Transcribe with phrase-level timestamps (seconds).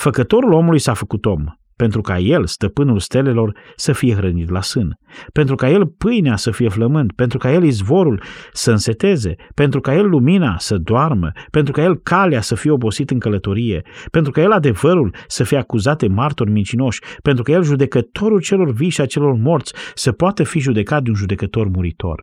[0.00, 1.44] Făcătorul omului s-a făcut om,
[1.76, 4.94] pentru ca el, stăpânul stelelor, să fie hrănit la sân,
[5.32, 9.94] pentru ca el pâinea să fie flămând, pentru ca el izvorul să înseteze, pentru ca
[9.94, 14.40] el lumina să doarmă, pentru ca el calea să fie obosit în călătorie, pentru ca
[14.40, 19.00] el adevărul să fie acuzat de martori mincinoși, pentru ca el judecătorul celor vii și
[19.00, 22.22] a celor morți să poată fi judecat de un judecător muritor,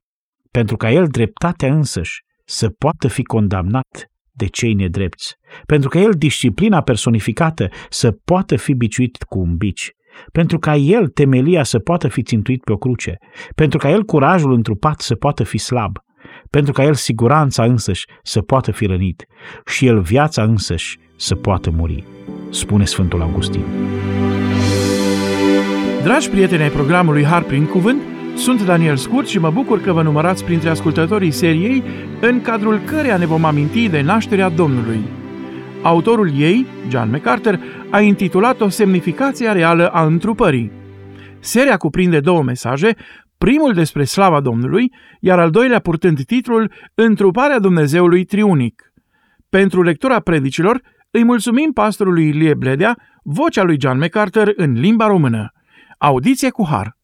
[0.52, 4.08] pentru ca el dreptatea însăși să poată fi condamnat
[4.38, 5.36] de cei nedrepți,
[5.66, 9.92] pentru că el, disciplina personificată, să poată fi biciuit cu un bici,
[10.32, 13.18] pentru ca el, temelia, să poată fi țintuit pe o cruce,
[13.56, 15.98] pentru ca el, curajul întrupat, să poată fi slab,
[16.50, 19.26] pentru ca el, siguranța însăși, să poată fi rănit
[19.66, 22.04] și el, viața însăși, să poată muri,
[22.50, 23.64] spune Sfântul Augustin.
[26.04, 28.02] Dragi prieteni ai programului Har prin Cuvânt,
[28.38, 31.84] sunt Daniel Scurt și mă bucur că vă numărați printre ascultătorii seriei
[32.22, 35.00] în cadrul căreia ne vom aminti de nașterea Domnului.
[35.82, 40.72] Autorul ei, John MacArthur, a intitulat-o Semnificația reală a întrupării.
[41.40, 42.96] Seria cuprinde două mesaje,
[43.38, 48.94] primul despre slava Domnului, iar al doilea purtând titlul Întruparea Dumnezeului Triunic.
[49.50, 55.52] Pentru lectura predicilor, îi mulțumim pastorului Ilie Bledea, vocea lui John MacArthur în limba română.
[55.98, 56.97] Audiție cu har!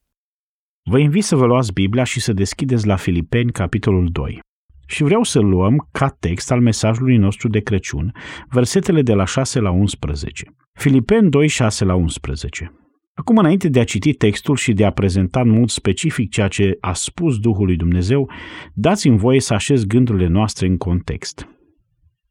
[0.86, 4.40] Vă invit să vă luați Biblia și să deschideți la Filipeni, capitolul 2.
[4.88, 8.12] Și vreau să luăm ca text al mesajului nostru de Crăciun
[8.50, 10.46] versetele de la 6 la 11.
[10.74, 12.72] Filipeni 2, 6 la 11.
[13.14, 16.78] Acum, înainte de a citi textul și de a prezenta în mod specific ceea ce
[16.80, 18.32] a spus Duhul lui Dumnezeu,
[18.74, 21.48] dați-mi voie să așez gândurile noastre în context.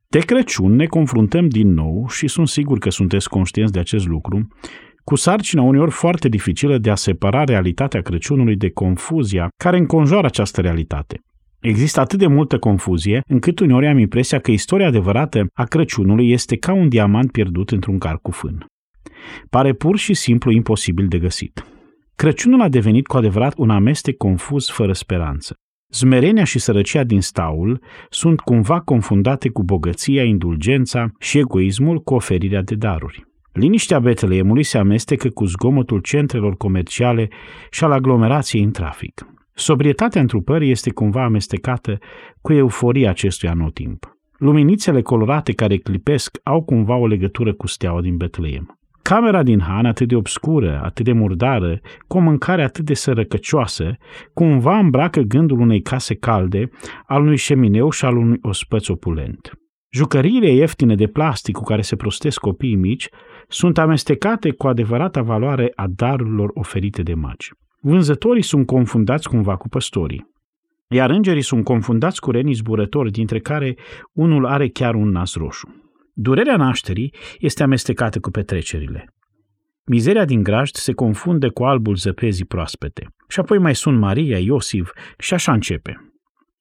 [0.09, 4.49] De Crăciun ne confruntăm din nou și sunt sigur că sunteți conștienți de acest lucru,
[5.05, 10.61] cu sarcina uneori foarte dificilă de a separa realitatea Crăciunului de confuzia care înconjoară această
[10.61, 11.21] realitate.
[11.61, 16.57] Există atât de multă confuzie, încât uneori am impresia că istoria adevărată a Crăciunului este
[16.57, 18.67] ca un diamant pierdut într-un car cu fân.
[19.51, 21.65] Pare pur și simplu imposibil de găsit.
[22.15, 25.55] Crăciunul a devenit cu adevărat un amestec confuz fără speranță.
[25.93, 32.63] Zmerenia și sărăcia din staul sunt cumva confundate cu bogăția, indulgența și egoismul cu oferirea
[32.63, 33.32] de daruri.
[33.53, 37.29] Liniștea Betleemului se amestecă cu zgomotul centrelor comerciale
[37.71, 39.27] și al aglomerației în trafic.
[39.55, 41.99] Sobrietatea întrupării este cumva amestecată
[42.41, 44.17] cu euforia acestui anotimp.
[44.39, 48.79] Luminițele colorate care clipesc au cumva o legătură cu steaua din Betleem.
[49.03, 53.97] Camera din Han, atât de obscură, atât de murdară, cu o mâncare atât de sărăcăcioasă,
[54.35, 56.71] cumva îmbracă gândul unei case calde,
[57.07, 59.62] al unui șemineu și al unui ospăț opulent.
[59.95, 63.09] Jucăriile ieftine de plastic cu care se prostesc copiii mici
[63.49, 67.51] sunt amestecate cu adevărata valoare a darurilor oferite de magi.
[67.81, 70.31] Vânzătorii sunt confundați cumva cu păstorii,
[70.89, 73.77] iar îngerii sunt confundați cu renii zburători, dintre care
[74.13, 75.91] unul are chiar un nas roșu.
[76.13, 79.15] Durerea nașterii este amestecată cu petrecerile.
[79.85, 83.07] Mizeria din grajd se confunde cu albul zăpezii proaspete.
[83.29, 86.12] Și apoi mai sunt Maria, Iosif și așa începe.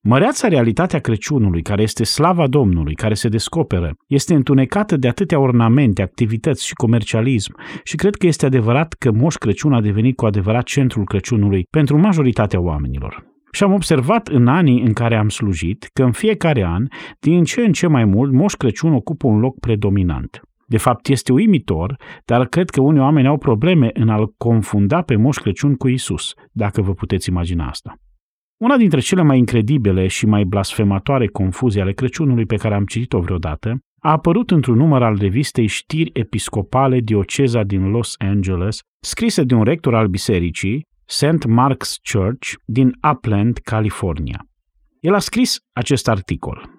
[0.04, 6.02] Măreața realitatea Crăciunului, care este slava Domnului, care se descoperă, este întunecată de atâtea ornamente,
[6.02, 10.64] activități și comercialism și cred că este adevărat că Moș Crăciun a devenit cu adevărat
[10.64, 13.24] centrul Crăciunului pentru majoritatea oamenilor.
[13.52, 16.88] Și am observat în anii în care am slujit că în fiecare an,
[17.20, 20.42] din ce în ce mai mult, Moș Crăciun ocupă un loc predominant.
[20.68, 21.96] De fapt, este uimitor,
[22.26, 26.34] dar cred că unii oameni au probleme în a-l confunda pe Moș Crăciun cu Isus,
[26.52, 27.96] dacă vă puteți imagina asta.
[28.62, 33.20] Una dintre cele mai incredibile și mai blasfematoare confuzii ale Crăciunului pe care am citit-o
[33.20, 39.54] vreodată a apărut într-un număr al revistei Știri Episcopale Dioceza din Los Angeles, scrisă de
[39.54, 41.46] un rector al bisericii, St.
[41.48, 44.46] Mark's Church, din Upland, California.
[45.00, 46.70] El a scris acest articol.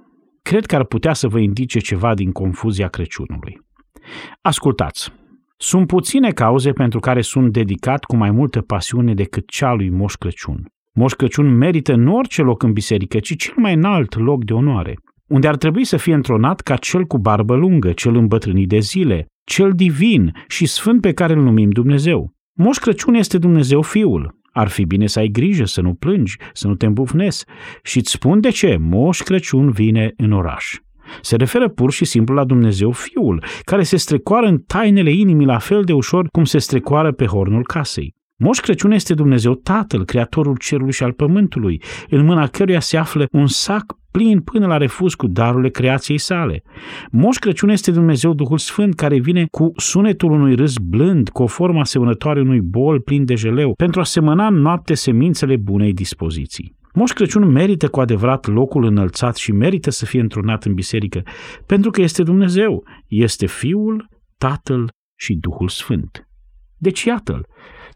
[0.43, 3.61] Cred că ar putea să vă indice ceva din confuzia Crăciunului.
[4.41, 5.13] Ascultați!
[5.57, 10.15] Sunt puține cauze pentru care sunt dedicat cu mai multă pasiune decât cea lui Moș
[10.15, 10.67] Crăciun.
[10.95, 14.95] Moș Crăciun merită nu orice loc în biserică, ci cel mai înalt loc de onoare,
[15.27, 19.27] unde ar trebui să fie întronat ca cel cu barbă lungă, cel îmbătrânit de zile,
[19.45, 22.33] cel divin și sfânt pe care îl numim Dumnezeu.
[22.59, 24.41] Moș Crăciun este Dumnezeu Fiul.
[24.53, 27.45] Ar fi bine să ai grijă, să nu plângi, să nu te îmbufnezi.
[27.83, 30.77] Și îți spun de ce Moș Crăciun vine în oraș.
[31.21, 35.59] Se referă pur și simplu la Dumnezeu Fiul, care se strecoară în tainele inimii la
[35.59, 38.15] fel de ușor cum se strecoară pe hornul casei.
[38.45, 43.27] Moș Crăciun este Dumnezeu Tatăl, Creatorul Cerului și al Pământului, în mâna căruia se află
[43.33, 46.63] un sac plin până la refuz cu darurile creației sale.
[47.11, 51.47] Moș Crăciun este Dumnezeu Duhul Sfânt care vine cu sunetul unui râs blând, cu o
[51.47, 56.77] formă asemănătoare unui bol plin de jeleu, pentru a semăna în noapte semințele bunei dispoziții.
[56.95, 61.23] Moș Crăciun merită cu adevărat locul înălțat și merită să fie întrunat în biserică,
[61.67, 66.27] pentru că este Dumnezeu, este Fiul, Tatăl și Duhul Sfânt.
[66.79, 67.47] Deci iată-l,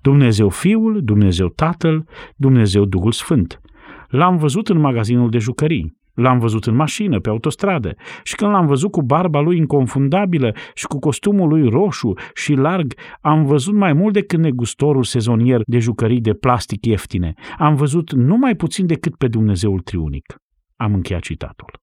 [0.06, 3.60] Dumnezeu Fiul, Dumnezeu Tatăl, Dumnezeu Duhul Sfânt.
[4.08, 8.66] L-am văzut în magazinul de jucării, l-am văzut în mașină, pe autostradă și când l-am
[8.66, 13.92] văzut cu barba lui inconfundabilă și cu costumul lui roșu și larg, am văzut mai
[13.92, 17.34] mult decât negustorul sezonier de jucării de plastic ieftine.
[17.58, 20.36] Am văzut numai puțin decât pe Dumnezeul triunic.
[20.76, 21.80] Am încheiat citatul.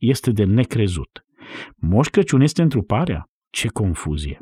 [0.00, 1.24] Este de necrezut.
[1.76, 3.24] Moș Crăciun este întruparea?
[3.50, 4.38] Ce confuzie!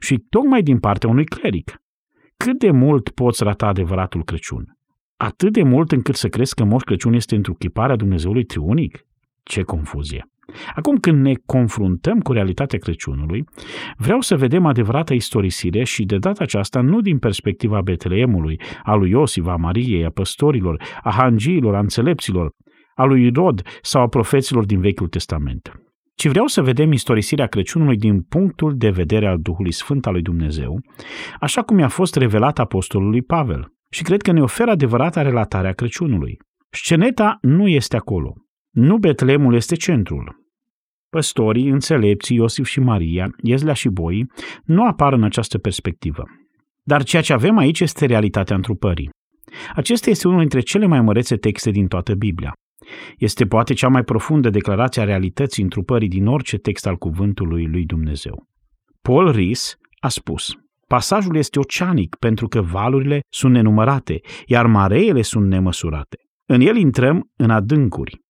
[0.00, 1.82] Și tocmai din partea unui cleric.
[2.44, 4.64] Cât de mult poți rata adevăratul Crăciun?
[5.16, 9.06] Atât de mult încât să crezi că Moș Crăciun este întruchiparea Dumnezeului triunic?
[9.42, 10.26] Ce confuzie!
[10.74, 13.44] Acum când ne confruntăm cu realitatea Crăciunului,
[13.96, 19.10] vreau să vedem adevărata istorisire și de data aceasta nu din perspectiva Betleemului, a lui
[19.10, 22.50] Iosif, a Mariei, a păstorilor, a hangiilor, a înțelepților,
[22.94, 25.83] a lui Rod sau a profeților din Vechiul Testament
[26.14, 30.22] ci vreau să vedem istorisirea Crăciunului din punctul de vedere al Duhului Sfânt al lui
[30.22, 30.80] Dumnezeu,
[31.40, 33.72] așa cum i-a fost revelat apostolului Pavel.
[33.90, 36.36] Și cred că ne oferă adevărata relatare a Crăciunului.
[36.70, 38.32] Sceneta nu este acolo.
[38.70, 40.42] Nu Betlemul este centrul.
[41.10, 44.26] Păstorii, înțelepții, Iosif și Maria, Iezlea și Boi,
[44.64, 46.24] nu apar în această perspectivă.
[46.82, 49.10] Dar ceea ce avem aici este realitatea întrupării.
[49.74, 52.52] Acesta este unul dintre cele mai mărețe texte din toată Biblia.
[53.18, 57.84] Este poate cea mai profundă declarație a realității întrupării din orice text al cuvântului lui
[57.84, 58.46] Dumnezeu.
[59.02, 60.52] Paul Ries a spus,
[60.86, 66.16] pasajul este oceanic pentru că valurile sunt nenumărate, iar mareele sunt nemăsurate.
[66.46, 68.22] În el intrăm în adâncuri.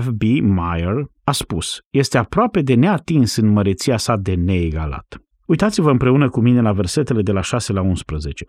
[0.00, 0.22] F.B.
[0.42, 5.16] Meyer a spus, este aproape de neatins în măreția sa de neegalat.
[5.46, 8.44] Uitați-vă împreună cu mine la versetele de la 6 la 11.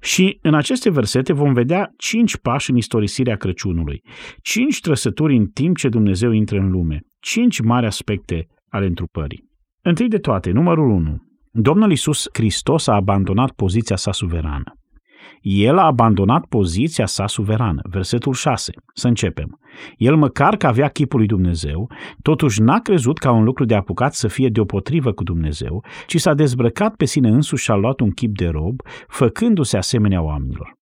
[0.00, 4.02] Și în aceste versete vom vedea cinci pași în istorisirea Crăciunului,
[4.42, 9.44] cinci trăsături în timp ce Dumnezeu intră în lume, cinci mari aspecte ale întrupării.
[9.82, 11.16] Întâi de toate, numărul 1.
[11.50, 14.72] Domnul Isus Hristos a abandonat poziția sa suverană.
[15.40, 17.80] El a abandonat poziția sa suverană.
[17.90, 18.72] Versetul 6.
[18.94, 19.58] Să începem.
[19.96, 21.90] El măcar că avea chipul lui Dumnezeu,
[22.22, 26.34] totuși n-a crezut ca un lucru de apucat să fie deopotrivă cu Dumnezeu, ci s-a
[26.34, 30.74] dezbrăcat pe sine însuși și a luat un chip de rob, făcându-se asemenea oamenilor.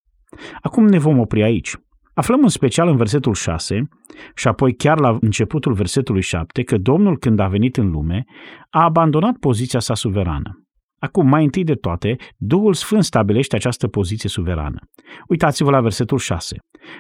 [0.61, 1.75] Acum ne vom opri aici.
[2.15, 3.89] Aflăm în special în versetul 6
[4.35, 8.25] și apoi chiar la începutul versetului 7 că Domnul când a venit în lume
[8.71, 10.64] a abandonat poziția sa suverană.
[11.05, 14.79] Acum, mai întâi de toate, Duhul Sfânt stabilește această poziție suverană.
[15.29, 16.57] Uitați-vă la versetul 6.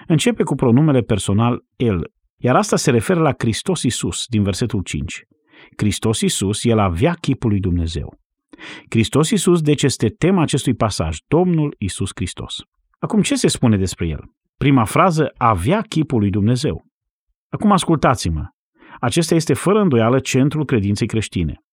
[0.06, 5.22] Începe cu pronumele personal El, iar asta se referă la Hristos Isus din versetul 5.
[5.76, 8.18] Hristos Isus, El avea chipul lui Dumnezeu.
[8.90, 12.62] Hristos Isus, deci este tema acestui pasaj, Domnul Isus Hristos.
[12.98, 14.20] Acum, ce se spune despre El?
[14.56, 16.84] Prima frază, avea chipul lui Dumnezeu.
[17.48, 18.44] Acum ascultați-mă.
[19.00, 21.63] Acesta este fără îndoială centrul credinței creștine.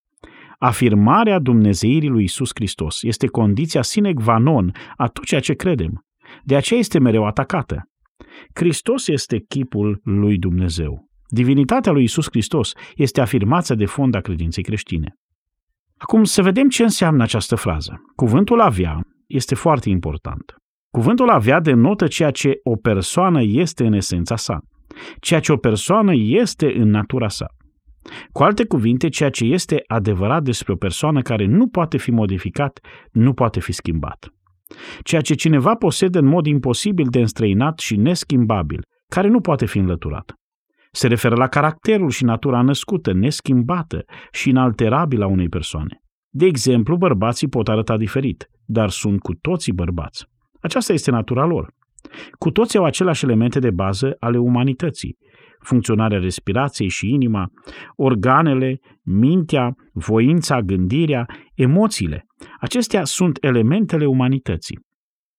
[0.63, 6.05] Afirmarea Dumnezeirii lui Isus Hristos este condiția sine qua non a tot ceea ce credem.
[6.43, 7.89] De aceea este mereu atacată.
[8.53, 11.07] Hristos este chipul lui Dumnezeu.
[11.27, 15.13] Divinitatea lui Isus Hristos este afirmația de fond a credinței creștine.
[15.97, 18.01] Acum să vedem ce înseamnă această frază.
[18.15, 20.55] Cuvântul avea este foarte important.
[20.89, 24.59] Cuvântul avea denotă ceea ce o persoană este în esența sa,
[25.19, 27.45] ceea ce o persoană este în natura sa.
[28.31, 32.79] Cu alte cuvinte, ceea ce este adevărat despre o persoană care nu poate fi modificat,
[33.11, 34.33] nu poate fi schimbat.
[35.03, 39.77] Ceea ce cineva posedă în mod imposibil de înstrăinat și neschimbabil, care nu poate fi
[39.77, 40.33] înlăturat.
[40.91, 46.01] Se referă la caracterul și natura născută, neschimbată și inalterabilă a unei persoane.
[46.29, 50.25] De exemplu, bărbații pot arăta diferit, dar sunt cu toții bărbați.
[50.61, 51.73] Aceasta este natura lor.
[52.39, 55.17] Cu toții au aceleași elemente de bază ale umanității,
[55.61, 57.51] funcționarea respirației și inima,
[57.95, 61.25] organele, mintea, voința, gândirea,
[61.55, 62.25] emoțiile.
[62.59, 64.79] Acestea sunt elementele umanității.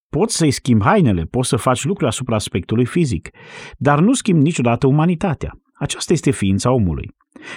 [0.08, 3.30] Poți să-i schimbi hainele, poți să faci lucruri asupra aspectului fizic,
[3.76, 5.52] dar nu schimbi niciodată umanitatea.
[5.74, 7.10] Aceasta este ființa omului.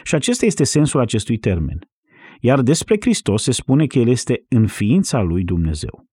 [0.03, 1.79] Și acesta este sensul acestui termen.
[2.39, 6.05] Iar despre Hristos se spune că El este în ființa lui Dumnezeu.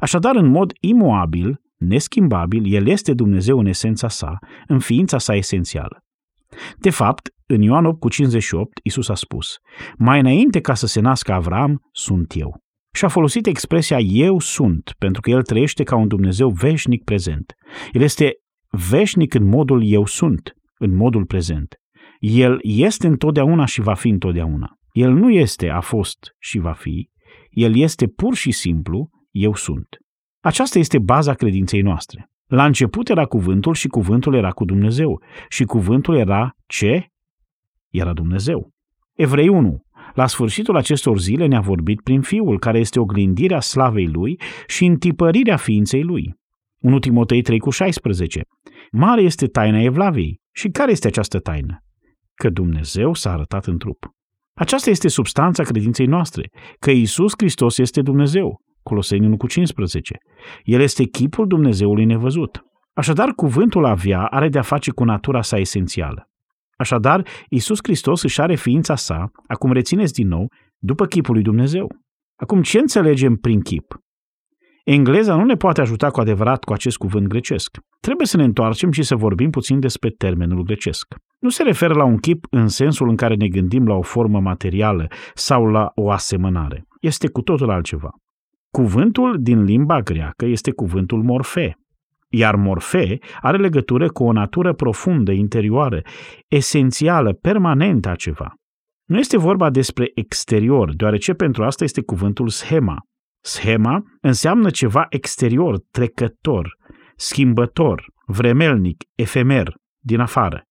[0.00, 6.04] Așadar, în mod imoabil, neschimbabil, El este Dumnezeu în esența sa, în ființa sa esențială.
[6.78, 9.56] De fapt, în Ioan 8 cu 58, Isus a spus,
[9.98, 12.56] mai înainte ca să se nască Avram, sunt eu.
[12.92, 17.54] Și a folosit expresia eu sunt, pentru că el trăiește ca un Dumnezeu veșnic prezent.
[17.92, 18.32] El este
[18.90, 21.74] veșnic în modul eu sunt, în modul prezent.
[22.18, 24.68] El este întotdeauna și va fi întotdeauna.
[24.92, 27.10] El nu este, a fost și va fi.
[27.50, 29.86] El este pur și simplu, eu sunt.
[30.40, 32.30] Aceasta este baza credinței noastre.
[32.46, 35.22] La început era cuvântul și cuvântul era cu Dumnezeu.
[35.48, 37.06] Și cuvântul era ce?
[37.88, 38.70] Era Dumnezeu.
[39.14, 39.82] Evrei 1.
[40.14, 45.56] La sfârșitul acestor zile ne-a vorbit prin Fiul, care este oglindirea slavei Lui și întipărirea
[45.56, 46.34] ființei Lui.
[46.80, 48.40] 1 Timotei 3 cu 16.
[48.92, 50.40] Mare este taina Evlaviei.
[50.52, 51.84] Și care este această taină?
[52.34, 54.10] Că Dumnezeu s-a arătat în trup.
[54.54, 58.60] Aceasta este substanța credinței noastre, că Isus Hristos este Dumnezeu.
[58.82, 60.16] Coloseni 1 cu 15.
[60.62, 62.64] El este chipul Dumnezeului nevăzut.
[62.92, 66.28] Așadar, cuvântul avea are de-a face cu natura sa esențială.
[66.76, 70.46] Așadar, Isus Hristos își are ființa sa, acum rețineți din nou,
[70.78, 71.92] după chipul lui Dumnezeu.
[72.36, 73.94] Acum, ce înțelegem prin chip?
[74.84, 77.78] Engleza nu ne poate ajuta cu adevărat cu acest cuvânt grecesc.
[78.00, 81.14] Trebuie să ne întoarcem și să vorbim puțin despre termenul grecesc.
[81.38, 84.40] Nu se referă la un chip în sensul în care ne gândim la o formă
[84.40, 86.84] materială sau la o asemănare.
[87.00, 88.10] Este cu totul altceva.
[88.70, 91.78] Cuvântul din limba greacă este cuvântul morfe,
[92.28, 96.02] iar morfe are legătură cu o natură profundă, interioară,
[96.48, 98.54] esențială, permanentă a ceva.
[99.04, 102.96] Nu este vorba despre exterior, deoarece pentru asta este cuvântul schema.
[103.40, 106.76] Schema înseamnă ceva exterior, trecător,
[107.16, 110.62] schimbător, vremelnic, efemer, din afară.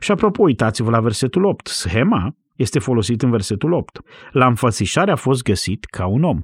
[0.00, 1.66] Și apropo, uitați-vă la versetul 8.
[1.66, 4.00] Schema este folosit în versetul 8.
[4.30, 6.40] La înfățișare a fost găsit ca un om.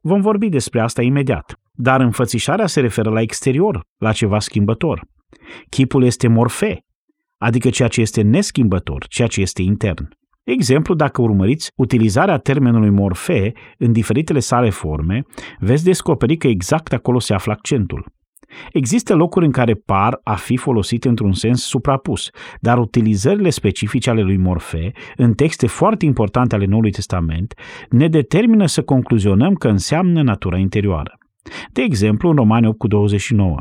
[0.00, 1.54] Vom vorbi despre asta imediat.
[1.72, 5.06] Dar înfățișarea se referă la exterior, la ceva schimbător.
[5.68, 6.84] Chipul este morfe,
[7.38, 10.08] adică ceea ce este neschimbător, ceea ce este intern.
[10.42, 15.22] Exemplu, dacă urmăriți utilizarea termenului morfe în diferitele sale forme,
[15.58, 18.12] veți descoperi că exact acolo se află accentul.
[18.72, 22.30] Există locuri în care par a fi folosit într-un sens suprapus,
[22.60, 27.54] dar utilizările specifice ale lui Morfe, în texte foarte importante ale Noului Testament,
[27.88, 31.18] ne determină să concluzionăm că înseamnă natura interioară.
[31.72, 33.56] De exemplu, în Romani 8 cu 29,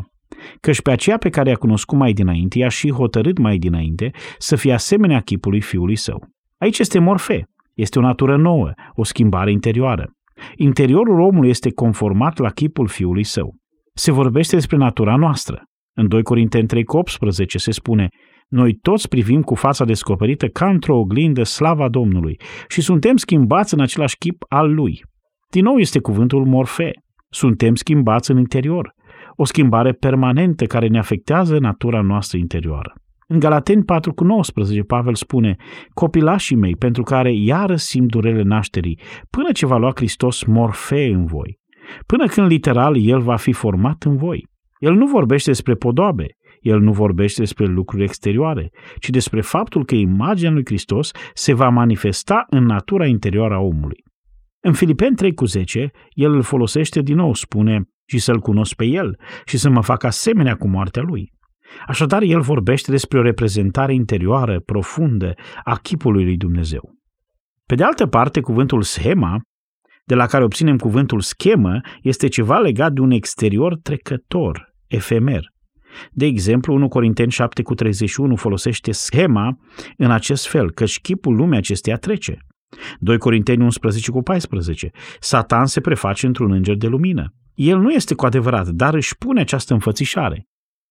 [0.61, 4.55] căci pe aceea pe care i-a cunoscut mai dinainte, i-a și hotărât mai dinainte să
[4.55, 6.27] fie asemenea chipului fiului său.
[6.57, 7.43] Aici este morfe,
[7.73, 10.11] este o natură nouă, o schimbare interioară.
[10.55, 13.55] Interiorul omului este conformat la chipul fiului său.
[13.99, 15.63] Se vorbește despre natura noastră.
[15.95, 18.07] În 2 Corinteni 3 18 se spune
[18.47, 23.79] noi toți privim cu fața descoperită ca într-o oglindă slava Domnului și suntem schimbați în
[23.79, 25.03] același chip al Lui.
[25.49, 26.91] Din nou este cuvântul morfe.
[27.29, 28.93] Suntem schimbați în interior.
[29.35, 32.93] O schimbare permanentă care ne afectează natura noastră interioară.
[33.27, 35.55] În Galateni 4 cu 19, Pavel spune,
[35.93, 41.25] copilașii mei, pentru care iară simt durele nașterii, până ce va lua Hristos morfe în
[41.25, 41.59] voi,
[42.05, 44.47] până când literal El va fi format în voi.
[44.79, 46.25] El nu vorbește despre podoabe,
[46.61, 51.69] el nu vorbește despre lucruri exterioare, ci despre faptul că imaginea lui Hristos se va
[51.69, 54.03] manifesta în natura interioară a omului.
[54.59, 58.85] În Filipeni 3 cu 10, el îl folosește din nou, spune, și să-l cunosc pe
[58.85, 61.33] el și să mă fac asemenea cu moartea lui.
[61.87, 66.97] Așadar, el vorbește despre o reprezentare interioară, profundă, a chipului lui Dumnezeu.
[67.65, 69.41] Pe de altă parte, cuvântul schema,
[70.09, 75.43] de la care obținem cuvântul schemă, este ceva legat de un exterior trecător, efemer.
[76.11, 79.57] De exemplu, 1 Corinteni 7 cu 31 folosește schema
[79.97, 82.37] în acest fel, căci chipul lumii acesteia trece.
[82.99, 84.91] 2 Corinteni 11 cu 14.
[85.19, 87.33] Satan se preface într-un înger de lumină.
[87.53, 90.43] El nu este cu adevărat, dar își pune această înfățișare.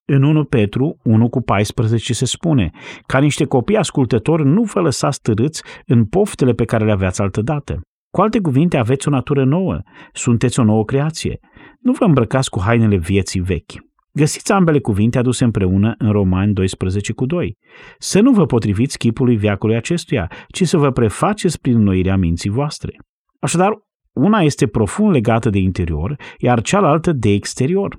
[0.04, 2.70] În 1 Petru 1 cu 14 se spune,
[3.06, 7.80] ca niște copii ascultători nu vă lăsați târâți în poftele pe care le aveați altădată.
[8.10, 9.80] Cu alte cuvinte, aveți o natură nouă,
[10.12, 11.38] sunteți o nouă creație.
[11.80, 13.72] Nu vă îmbrăcați cu hainele vieții vechi.
[14.12, 17.56] Găsiți ambele cuvinte aduse împreună în Romani 12 cu 2.
[17.98, 22.96] Să nu vă potriviți chipului viacului acestuia, ci să vă prefaceți prin noirea minții voastre.
[23.40, 23.72] Așadar,
[24.12, 27.96] una este profund legată de interior, iar cealaltă de exterior.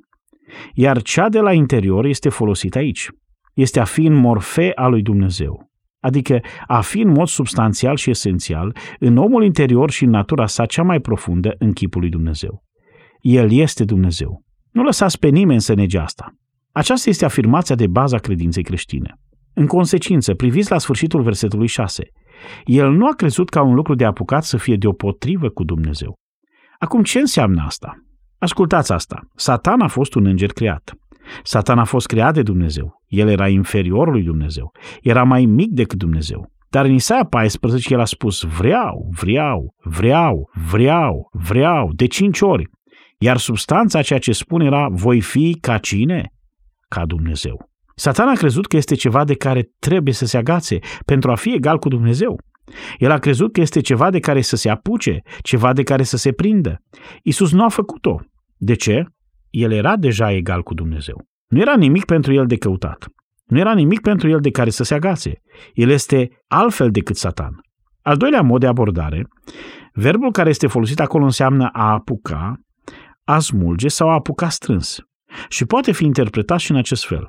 [0.74, 3.10] Iar cea de la interior este folosită aici.
[3.54, 5.69] Este a fi în morfe a lui Dumnezeu.
[6.00, 10.65] Adică a fi în mod substanțial și esențial în omul interior și în natura sa
[10.65, 12.63] cea mai profundă în chipul lui Dumnezeu.
[13.20, 14.44] El este Dumnezeu.
[14.72, 16.34] Nu lăsați pe nimeni să nege asta.
[16.72, 19.20] Aceasta este afirmația de bază a credinței creștine.
[19.53, 22.03] În consecință, priviți la sfârșitul versetului 6.
[22.63, 26.15] El nu a crezut ca un lucru de apucat să fie deopotrivă cu Dumnezeu.
[26.77, 27.94] Acum, ce înseamnă asta?
[28.38, 29.22] Ascultați asta.
[29.36, 30.94] Satan a fost un înger creat.
[31.43, 33.03] Satan a fost creat de Dumnezeu.
[33.07, 34.71] El era inferiorul lui Dumnezeu.
[35.01, 36.51] Era mai mic decât Dumnezeu.
[36.69, 42.69] Dar în Isaia 14 el a spus vreau, vreau, vreau, vreau, vreau, de cinci ori.
[43.17, 46.33] Iar substanța ceea ce spune era, voi fi ca cine?
[46.88, 47.69] Ca Dumnezeu.
[47.95, 51.53] Satan a crezut că este ceva de care trebuie să se agațe pentru a fi
[51.53, 52.39] egal cu Dumnezeu.
[52.98, 56.17] El a crezut că este ceva de care să se apuce, ceva de care să
[56.17, 56.81] se prindă.
[57.24, 58.19] Isus nu a făcut-o.
[58.57, 59.05] De ce?
[59.50, 61.24] El era deja egal cu Dumnezeu.
[61.48, 63.08] Nu era nimic pentru el de căutat.
[63.46, 65.41] Nu era nimic pentru el de care să se agațe.
[65.74, 67.62] El este altfel decât Satan.
[68.01, 69.27] Al doilea mod de abordare,
[69.94, 72.60] verbul care este folosit acolo înseamnă a apuca,
[73.24, 75.00] a smulge sau a apuca strâns.
[75.50, 77.27] Și poate fi interpretat și în acest fel.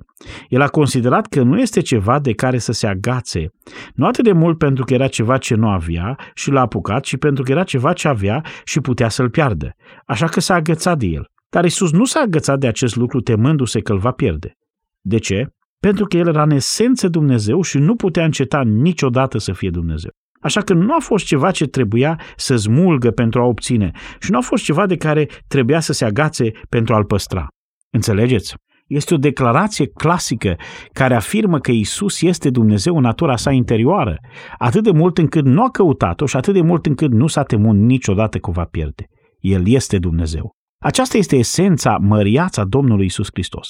[0.48, 3.46] El a considerat că nu este ceva de care să se agațe,
[3.94, 7.16] nu atât de mult pentru că era ceva ce nu avea și l-a apucat, ci
[7.16, 9.70] pentru că era ceva ce avea și putea să-l piardă.
[10.06, 11.29] Așa că s-a agățat de el.
[11.50, 14.52] Dar Isus nu s-a agățat de acest lucru temându-se că îl va pierde.
[15.00, 15.46] De ce?
[15.80, 20.10] Pentru că el era în esență Dumnezeu și nu putea înceta niciodată să fie Dumnezeu.
[20.40, 23.90] Așa că nu a fost ceva ce trebuia să smulgă pentru a obține
[24.20, 27.46] și nu a fost ceva de care trebuia să se agațe pentru a-l păstra.
[27.90, 28.54] Înțelegeți?
[28.86, 30.56] Este o declarație clasică
[30.92, 34.16] care afirmă că Isus este Dumnezeu în natura sa interioară,
[34.58, 37.76] atât de mult încât nu a căutat-o și atât de mult încât nu s-a temut
[37.76, 39.04] niciodată că o va pierde.
[39.38, 40.59] El este Dumnezeu.
[40.82, 43.68] Aceasta este esența măriața Domnului Isus Hristos.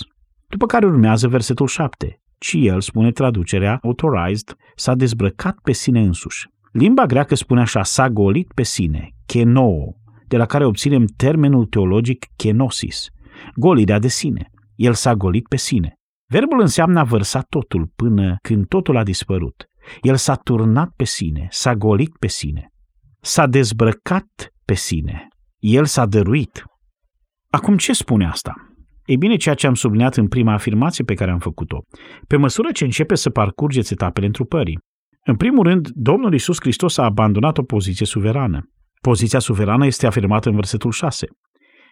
[0.49, 2.21] După care urmează versetul 7.
[2.38, 6.49] Ci el, spune traducerea authorized, s-a dezbrăcat pe sine însuși.
[6.73, 9.95] Limba greacă spune așa, s-a golit pe sine, kenoo,
[10.29, 13.07] de la care obținem termenul teologic kenosis,
[13.55, 14.50] golirea de sine.
[14.75, 15.95] El s-a golit pe sine.
[16.26, 19.64] Verbul înseamnă a vărsa totul până când totul a dispărut.
[20.02, 22.69] El s-a turnat pe sine, s-a golit pe sine.
[23.21, 25.29] S-a dezbrăcat pe sine.
[25.59, 26.64] El s-a dăruit.
[27.50, 28.54] Acum ce spune asta?
[29.04, 31.78] Ei bine, ceea ce am subliniat în prima afirmație pe care am făcut-o.
[32.26, 34.78] Pe măsură ce începe să parcurgeți etapele întrupării.
[35.25, 38.71] În primul rând, Domnul Isus Hristos a abandonat o poziție suverană.
[39.00, 41.26] Poziția suverană este afirmată în versetul 6,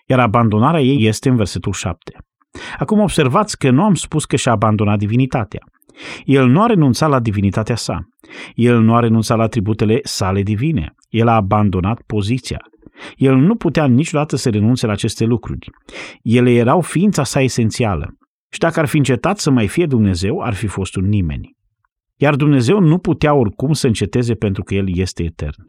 [0.06, 2.12] iar abandonarea ei este în versetul 7.
[2.78, 5.60] Acum observați că nu am spus că și-a abandonat divinitatea.
[6.24, 8.00] El nu a renunțat la divinitatea sa.
[8.54, 10.94] El nu a renunțat la atributele sale divine.
[11.08, 12.58] El a abandonat poziția.
[13.16, 15.70] El nu putea niciodată să renunțe la aceste lucruri.
[16.22, 18.16] Ele erau ființa sa esențială.
[18.50, 21.56] Și dacă ar fi încetat să mai fie Dumnezeu, ar fi fost un nimeni.
[22.16, 25.64] Iar Dumnezeu nu putea oricum să înceteze pentru că El este etern.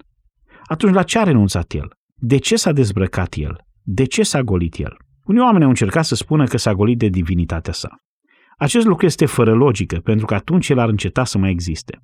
[0.63, 1.93] Atunci la ce a renunțat El?
[2.15, 3.57] De ce s-a dezbrăcat El?
[3.81, 4.97] De ce s-a golit El?
[5.23, 7.89] Unii oameni au încercat să spună că s-a golit de divinitatea sa.
[8.59, 12.01] Acest lucru este fără logică, pentru că atunci el ar înceta să mai existe.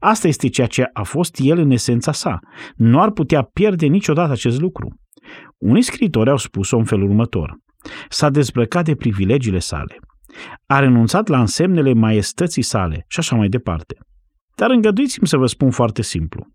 [0.00, 2.38] Asta este ceea ce a fost el în esența sa.
[2.74, 4.88] Nu ar putea pierde niciodată acest lucru.
[5.58, 7.56] Unii scritori au spus-o în felul următor.
[8.08, 9.96] S-a dezbrăcat de privilegiile sale.
[10.66, 13.98] A renunțat la însemnele maiestății sale și așa mai departe.
[14.56, 16.46] Dar îngăduiți-mi să vă spun foarte simplu.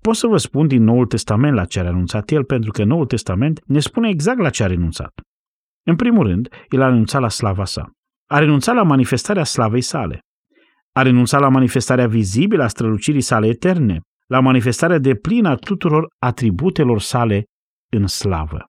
[0.00, 3.06] Pot să vă spun din Noul Testament la ce a renunțat el, pentru că Noul
[3.06, 5.12] Testament ne spune exact la ce a renunțat.
[5.86, 7.90] În primul rând, el a renunțat la slava sa.
[8.26, 10.20] A renunțat la manifestarea slavei sale.
[10.92, 16.06] A renunțat la manifestarea vizibilă a strălucirii sale eterne, la manifestarea de plină a tuturor
[16.18, 17.44] atributelor sale
[17.92, 18.64] în slavă.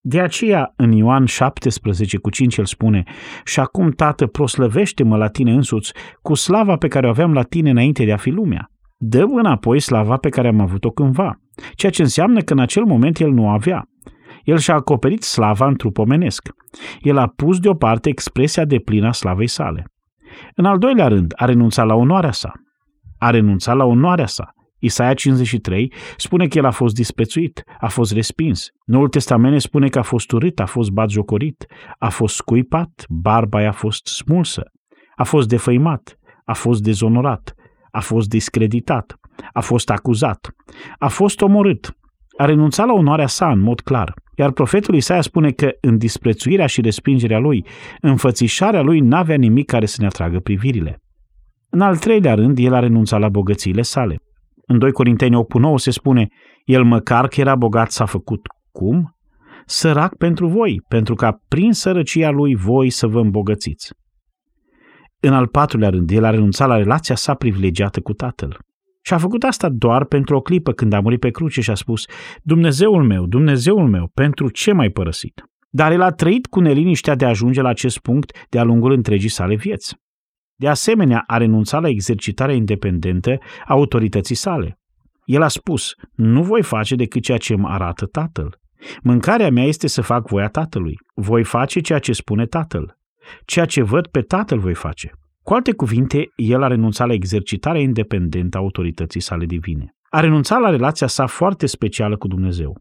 [0.00, 3.02] De aceea, în Ioan 17 cu 5 el spune,
[3.44, 7.70] Și acum, Tată, proslăvește-mă la tine însuți cu slava pe care o aveam la tine
[7.70, 8.70] înainte de a fi lumea.
[8.96, 11.40] Dă înapoi slava pe care am avut-o cândva,
[11.74, 13.88] ceea ce înseamnă că în acel moment el nu avea.
[14.44, 16.48] El și-a acoperit slava în trup omenesc.
[17.00, 19.84] El a pus deoparte expresia de plină a slavei sale.
[20.54, 22.52] În al doilea rând, a renunțat la onoarea sa.
[23.18, 24.52] A renunțat la onoarea sa.
[24.78, 28.68] Isaia 53 spune că el a fost disprețuit, a fost respins.
[28.84, 31.66] Noul Testament spune că a fost urât, a fost batjocorit,
[31.98, 34.62] a fost scuipat, barba i-a fost smulsă,
[35.16, 37.54] a fost defăimat, a fost dezonorat,
[37.90, 39.14] a fost discreditat,
[39.52, 40.54] a fost acuzat,
[40.98, 41.96] a fost omorât,
[42.36, 44.14] a renunțat la onoarea sa în mod clar.
[44.36, 47.66] Iar profetul Isaia spune că în disprețuirea și respingerea lui,
[48.00, 51.02] înfățișarea lui n-avea nimic care să ne atragă privirile.
[51.70, 54.16] În al treilea rând, el a renunțat la bogățiile sale.
[54.66, 56.28] În 2 Corinteni 8 9 se spune,
[56.64, 58.40] el măcar că era bogat s-a făcut
[58.72, 59.16] cum?
[59.66, 63.92] Sărac pentru voi, pentru ca prin sărăcia lui voi să vă îmbogățiți.
[65.20, 68.58] În al patrulea rând, el a renunțat la relația sa privilegiată cu tatăl.
[69.06, 71.74] Și a făcut asta doar pentru o clipă când a murit pe cruce și a
[71.74, 72.04] spus,
[72.42, 75.44] Dumnezeul meu, Dumnezeul meu, pentru ce m-ai părăsit?
[75.70, 79.28] Dar el a trăit cu neliniștea de a ajunge la acest punct de-a lungul întregii
[79.28, 79.96] sale vieți.
[80.54, 84.78] De asemenea, a renunțat la exercitarea independentă a autorității sale.
[85.24, 88.58] El a spus, nu voi face decât ceea ce îmi arată tatăl.
[89.02, 90.98] Mâncarea mea este să fac voia tatălui.
[91.14, 92.98] Voi face ceea ce spune tatăl.
[93.44, 95.12] Ceea ce văd pe tatăl voi face.
[95.44, 99.94] Cu alte cuvinte, el a renunțat la exercitarea independentă a autorității sale divine.
[100.10, 102.78] A renunțat la relația sa foarte specială cu Dumnezeu.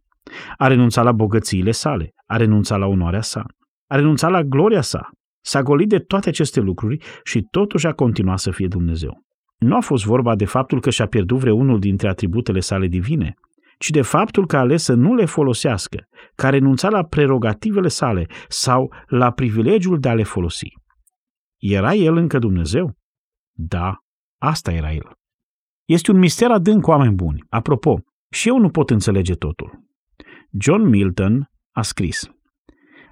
[0.58, 2.10] A renunțat la bogățiile sale.
[2.26, 3.44] A renunțat la onoarea sa.
[3.88, 5.10] A renunțat la gloria sa.
[5.42, 9.24] S-a golit de toate aceste lucruri și totuși a continuat să fie Dumnezeu.
[9.58, 13.34] Nu a fost vorba de faptul că și-a pierdut vreunul dintre atributele sale divine,
[13.78, 15.98] ci de faptul că a ales să nu le folosească,
[16.36, 20.82] că a renunțat la prerogativele sale sau la privilegiul de a le folosi.
[21.66, 22.96] Era el încă Dumnezeu?
[23.52, 23.98] Da,
[24.42, 25.12] asta era el.
[25.86, 27.44] Este un mister adânc, oameni buni.
[27.50, 28.00] Apropo,
[28.32, 29.84] și eu nu pot înțelege totul.
[30.60, 32.30] John Milton a scris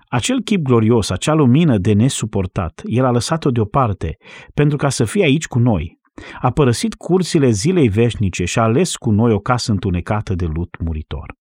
[0.07, 4.17] Acel chip glorios, acea lumină de nesuportat, el a lăsat-o deoparte
[4.53, 5.99] pentru ca să fie aici cu noi.
[6.39, 10.77] A părăsit curțile zilei veșnice și a ales cu noi o casă întunecată de lut
[10.79, 11.33] muritor.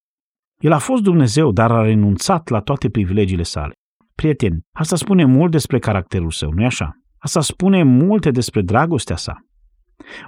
[0.57, 3.73] El a fost Dumnezeu, dar a renunțat la toate privilegiile sale.
[4.15, 7.00] Prieteni, asta spune mult despre caracterul său, nu-i așa?
[7.23, 9.37] Asta spune multe despre dragostea sa.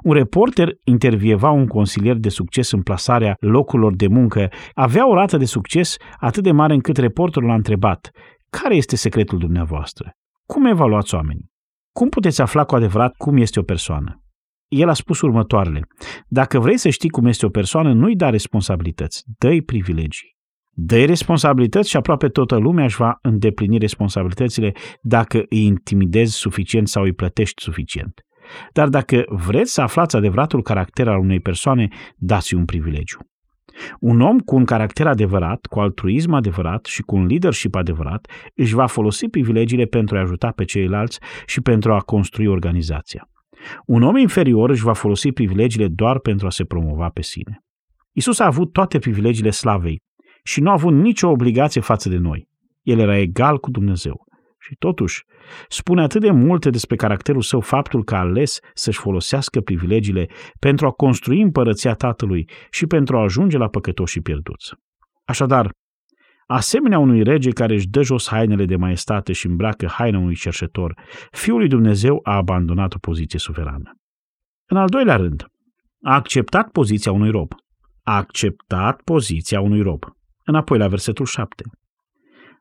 [0.04, 4.50] Un reporter intervieva un consilier de succes în plasarea locurilor de muncă.
[4.74, 8.12] Avea o rată de succes atât de mare încât reporterul l-a întrebat
[8.50, 10.12] care este secretul dumneavoastră?
[10.46, 11.52] Cum evaluați oamenii?
[11.92, 14.22] Cum puteți afla cu adevărat cum este o persoană?
[14.68, 15.82] El a spus următoarele.
[16.28, 20.33] Dacă vrei să știi cum este o persoană, nu-i da responsabilități, dă-i privilegii.
[20.74, 27.04] Dă responsabilități și aproape toată lumea își va îndeplini responsabilitățile dacă îi intimidezi suficient sau
[27.04, 28.26] îi plătești suficient.
[28.74, 33.18] Dar dacă vreți să aflați adevăratul caracter al unei persoane, dați un privilegiu.
[34.00, 38.74] Un om cu un caracter adevărat, cu altruism adevărat și cu un leadership adevărat își
[38.74, 43.28] va folosi privilegiile pentru a ajuta pe ceilalți și pentru a construi organizația.
[43.86, 47.64] Un om inferior își va folosi privilegiile doar pentru a se promova pe sine.
[48.12, 50.02] Isus a avut toate privilegiile slavei
[50.44, 52.48] și nu a avut nicio obligație față de noi.
[52.82, 54.26] El era egal cu Dumnezeu.
[54.60, 55.24] Și totuși,
[55.68, 60.28] spune atât de multe despre caracterul său faptul că a ales să-și folosească privilegiile
[60.60, 64.74] pentru a construi împărăția Tatălui și pentru a ajunge la păcătoșii pierduți.
[65.26, 65.72] Așadar,
[66.46, 70.94] asemenea unui rege care își dă jos hainele de maestate și îmbracă haina unui cerșetor,
[71.32, 73.92] Fiul lui Dumnezeu a abandonat o poziție suverană.
[74.66, 75.46] În al doilea rând,
[76.02, 77.52] a acceptat poziția unui rob.
[78.02, 80.04] A acceptat poziția unui rob.
[80.46, 81.64] Înapoi la versetul 7.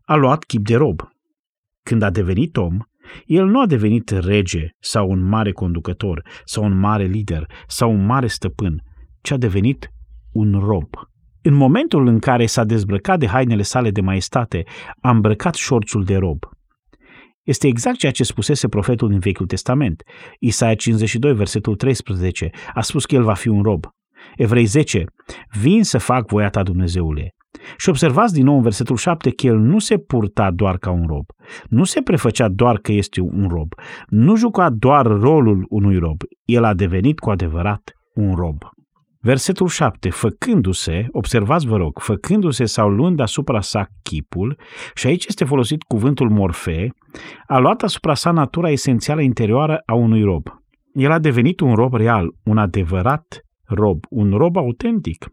[0.05, 1.01] A luat chip de rob,
[1.83, 2.79] când a devenit om,
[3.27, 8.07] el nu a devenit rege sau un mare conducător sau un mare lider sau un
[8.07, 8.83] mare stăpân,
[9.21, 9.91] ci a devenit
[10.33, 10.89] un rob.
[11.43, 14.65] În momentul în care s-a dezbrăcat de hainele sale de maestate,
[15.01, 16.45] a îmbrăcat șorțul de rob.
[17.43, 20.03] Este exact ceea ce spusese profetul din Vechiul Testament.
[20.39, 23.87] Isaia 52, versetul 13, a spus că el va fi un rob.
[24.37, 25.05] Evrei 10,
[25.61, 27.35] vin să fac voia ta, Dumnezeule.
[27.77, 31.05] Și observați din nou în versetul 7 că el nu se purta doar ca un
[31.07, 31.25] rob,
[31.69, 33.73] nu se prefăcea doar că este un rob,
[34.07, 38.57] nu juca doar rolul unui rob, el a devenit cu adevărat un rob.
[39.25, 44.59] Versetul 7, făcându-se, observați vă rog, făcându-se sau luând asupra sa chipul,
[44.95, 46.89] și aici este folosit cuvântul morfe,
[47.47, 50.49] a luat asupra sa natura esențială interioară a unui rob.
[50.93, 55.27] El a devenit un rob real, un adevărat rob, un rob autentic.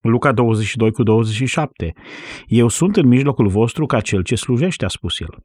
[0.00, 1.92] Luca 22 cu 27.
[2.46, 5.36] Eu sunt în mijlocul vostru ca cel ce slujește, a spus el.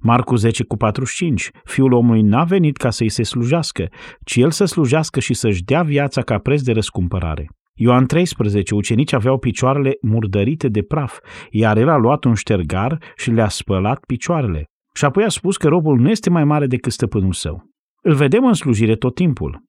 [0.00, 1.50] Marcu 10 cu 45.
[1.64, 3.88] Fiul omului n-a venit ca să-i se slujească,
[4.24, 7.48] ci el să slujească și să-și dea viața ca preț de răscumpărare.
[7.74, 8.74] Ioan 13.
[8.74, 11.18] Ucenici aveau picioarele murdărite de praf,
[11.50, 14.64] iar el a luat un ștergar și le-a spălat picioarele.
[14.94, 17.62] Și apoi a spus că robul nu este mai mare decât stăpânul său.
[18.02, 19.63] Îl vedem în slujire tot timpul.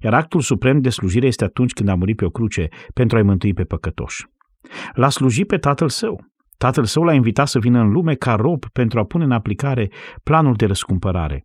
[0.00, 3.22] Iar actul suprem de slujire este atunci când a murit pe o cruce pentru a-i
[3.22, 4.24] mântui pe păcătoși.
[4.92, 6.24] L-a slujit pe tatăl său.
[6.58, 9.90] Tatăl său l-a invitat să vină în lume ca rob pentru a pune în aplicare
[10.22, 11.44] planul de răscumpărare.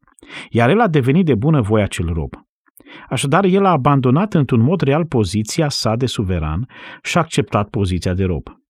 [0.50, 2.34] Iar el a devenit de bună voie acel rob.
[3.10, 6.68] Așadar, el a abandonat într-un mod real poziția sa de suveran
[7.04, 8.61] și a acceptat poziția de rob.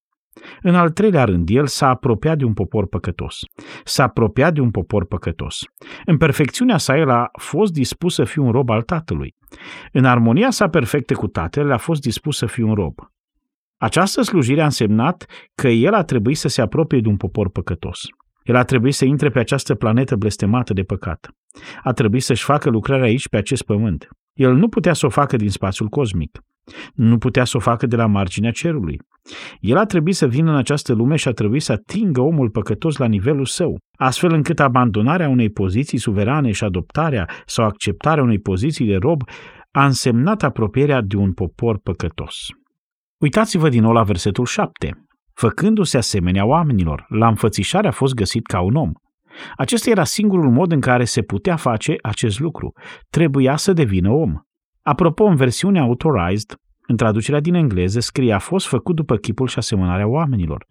[0.62, 3.40] În al treilea rând, el s-a apropiat de un popor păcătos.
[3.84, 5.64] S-a apropiat de un popor păcătos.
[6.06, 9.36] În perfecțiunea sa, el a fost dispus să fie un rob al tatălui.
[9.92, 13.00] În armonia sa perfectă cu tatăl, a fost dispus să fie un rob.
[13.78, 18.00] Această slujire a însemnat că el a trebuit să se apropie de un popor păcătos.
[18.44, 21.30] El a trebuit să intre pe această planetă blestemată de păcat.
[21.84, 24.08] A trebuit să-și facă lucrarea aici pe acest pământ.
[24.34, 26.40] El nu putea să o facă din spațiul cosmic.
[26.94, 29.00] Nu putea să o facă de la marginea cerului.
[29.60, 32.98] El a trebuit să vină în această lume și a trebuit să atingă omul păcătos
[32.98, 38.86] la nivelul său, astfel încât abandonarea unei poziții suverane și adoptarea sau acceptarea unei poziții
[38.86, 39.22] de rob
[39.72, 42.36] a însemnat apropierea de un popor păcătos.
[43.18, 45.06] Uitați-vă din nou la versetul 7.
[45.34, 48.92] Făcându-se asemenea oamenilor, la înfățișare a fost găsit ca un om.
[49.56, 52.74] Acesta era singurul mod în care se putea face acest lucru.
[53.10, 54.34] Trebuia să devină om.
[54.82, 56.56] Apropo, în versiunea authorized,
[56.88, 60.66] în traducerea din engleză scrie a fost făcut după chipul și asemănarea oamenilor.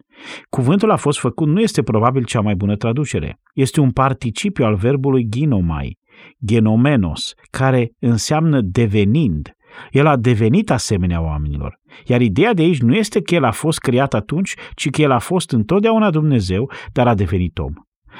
[0.49, 3.39] Cuvântul a fost făcut nu este probabil cea mai bună traducere.
[3.53, 5.97] Este un participiu al verbului ginomai,
[6.45, 9.51] genomenos, care înseamnă devenind.
[9.91, 11.79] El a devenit asemenea oamenilor.
[12.05, 15.11] Iar ideea de aici nu este că el a fost creat atunci, ci că el
[15.11, 17.73] a fost întotdeauna Dumnezeu, dar a devenit om.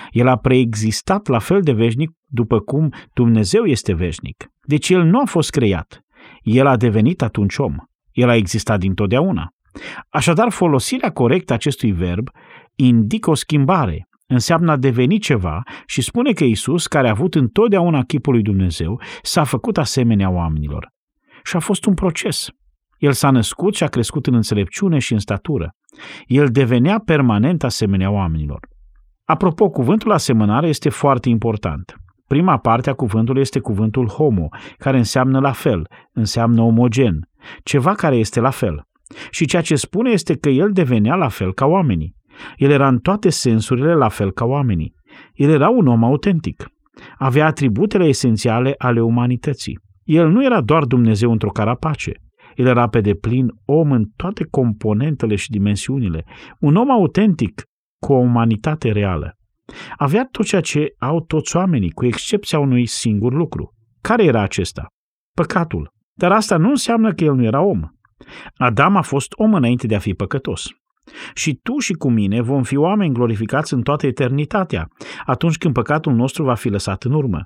[0.10, 4.46] El a preexistat la fel de veșnic după cum Dumnezeu este veșnic.
[4.62, 6.02] Deci el nu a fost creat.
[6.42, 7.76] El a devenit atunci om.
[8.12, 9.50] El a existat dintotdeauna.
[10.10, 12.30] Așadar, folosirea corectă a acestui verb
[12.76, 18.04] indică o schimbare, înseamnă a deveni ceva și spune că Isus, care a avut întotdeauna
[18.04, 20.90] chipul lui Dumnezeu, s-a făcut asemenea oamenilor.
[21.44, 22.48] Și a fost un proces.
[22.98, 25.76] El s-a născut și a crescut în înțelepciune și în statură.
[26.26, 28.60] El devenea permanent asemenea oamenilor.
[29.32, 31.96] Apropo, cuvântul asemănare este foarte important.
[32.28, 37.30] Prima parte a cuvântului este cuvântul homo, care înseamnă la fel, înseamnă omogen,
[37.64, 38.84] ceva care este la fel.
[39.30, 42.16] Și ceea ce spune este că el devenea la fel ca oamenii.
[42.56, 44.94] El era în toate sensurile la fel ca oamenii.
[45.34, 46.68] El era un om autentic.
[47.18, 49.80] Avea atributele esențiale ale umanității.
[50.04, 52.12] El nu era doar Dumnezeu într-o carapace.
[52.56, 56.26] El era pe deplin om în toate componentele și dimensiunile.
[56.60, 57.62] Un om autentic
[58.06, 59.38] cu o umanitate reală.
[59.98, 63.74] Avea tot ceea ce au toți oamenii, cu excepția unui singur lucru.
[64.02, 64.86] Care era acesta?
[65.36, 65.94] Păcatul.
[66.14, 67.82] Dar asta nu înseamnă că el nu era om.
[68.58, 70.68] Adam a fost om înainte de a fi păcătos.
[71.34, 74.88] Și tu și cu mine vom fi oameni glorificați în toată eternitatea,
[75.26, 77.42] atunci când păcatul nostru va fi lăsat în urmă.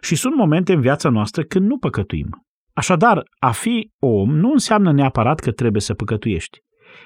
[0.00, 2.28] Și sunt momente în viața noastră când nu păcătuim.
[2.72, 6.58] Așadar, a fi om nu înseamnă neapărat că trebuie să păcătuiești.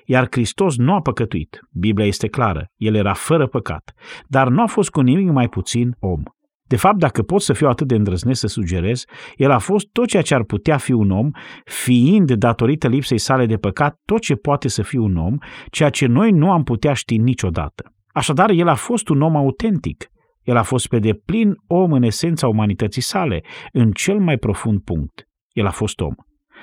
[0.05, 1.61] Iar Hristos nu a păcătuit.
[1.73, 2.71] Biblia este clară.
[2.77, 3.93] El era fără păcat.
[4.27, 6.23] Dar nu a fost cu nimic mai puțin om.
[6.63, 9.05] De fapt, dacă pot să fiu atât de îndrăznesc să sugerez,
[9.37, 11.31] el a fost tot ceea ce ar putea fi un om,
[11.65, 15.37] fiind, datorită lipsei sale de păcat, tot ce poate să fie un om,
[15.71, 17.95] ceea ce noi nu am putea ști niciodată.
[18.13, 20.11] Așadar, el a fost un om autentic.
[20.43, 25.29] El a fost pe deplin om în esența umanității sale, în cel mai profund punct.
[25.53, 26.15] El a fost om.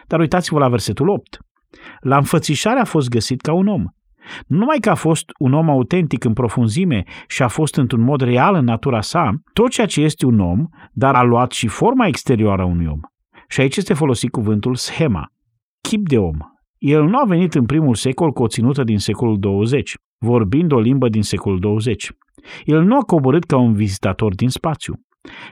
[0.08, 1.40] Dar uitați-vă la versetul 8.
[2.00, 3.86] La înfățișare a fost găsit ca un om.
[4.48, 8.22] Nu numai că a fost un om autentic în profunzime și a fost într-un mod
[8.22, 12.08] real în natura sa, tot ceea ce este un om, dar a luat și forma
[12.08, 13.00] exterioară a unui om.
[13.48, 15.32] Și aici este folosit cuvântul schema,
[15.82, 16.38] chip de om.
[16.78, 20.80] El nu a venit în primul secol cu o ținută din secolul 20, vorbind o
[20.80, 22.12] limbă din secolul 20.
[22.64, 24.94] El nu a coborât ca un vizitator din spațiu.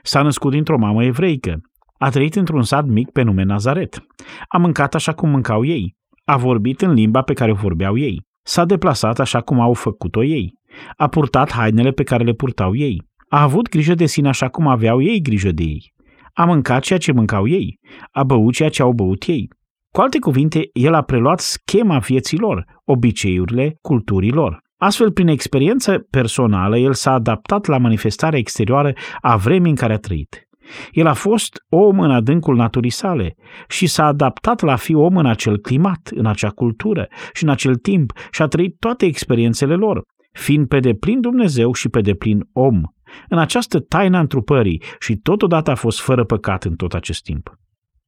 [0.01, 1.62] S-a născut dintr-o mamă evreică.
[1.97, 4.06] A trăit într-un sat mic pe nume Nazaret.
[4.47, 5.95] A mâncat așa cum mâncau ei.
[6.28, 8.22] A vorbit în limba pe care o vorbeau ei.
[8.44, 10.54] S-a deplasat așa cum au făcut-o ei.
[10.98, 13.02] A purtat hainele pe care le purtau ei.
[13.30, 15.94] A avut grijă de sine așa cum aveau ei grijă de ei.
[16.34, 17.80] A mâncat ceea ce mâncau ei.
[18.12, 19.48] A băut ceea ce au băut ei.
[19.92, 24.60] Cu alte cuvinte, el a preluat schema vieții lor, obiceiurile, culturii lor.
[24.78, 29.98] Astfel, prin experiență personală, el s-a adaptat la manifestarea exterioară a vremii în care a
[29.98, 30.44] trăit.
[30.91, 33.36] El a fost om în adâncul naturii sale
[33.67, 37.75] și s-a adaptat la fi om în acel climat, în acea cultură și în acel
[37.75, 42.82] timp și a trăit toate experiențele lor, fiind pe deplin Dumnezeu și pe deplin om,
[43.30, 47.60] în această taină întrupării și totodată a fost fără păcat în tot acest timp.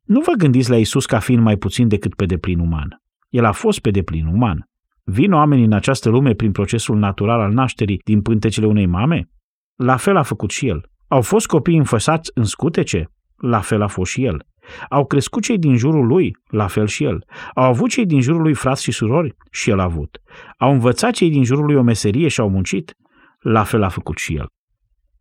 [0.03, 3.01] Nu vă gândiți la Isus ca fiind mai puțin decât pe deplin uman.
[3.29, 4.69] El a fost pe deplin uman.
[5.03, 9.29] Vin oamenii în această lume prin procesul natural al nașterii din pântecele unei mame?
[9.75, 10.89] La fel a făcut și el.
[11.07, 13.11] Au fost copii înfăsați în scutece?
[13.37, 14.45] La fel a fost și el.
[14.89, 16.37] Au crescut cei din jurul lui?
[16.47, 17.25] La fel și el.
[17.53, 19.35] Au avut cei din jurul lui frați și surori?
[19.51, 20.21] Și el a avut.
[20.57, 22.95] Au învățat cei din jurul lui o meserie și au muncit?
[23.39, 24.47] La fel a făcut și el.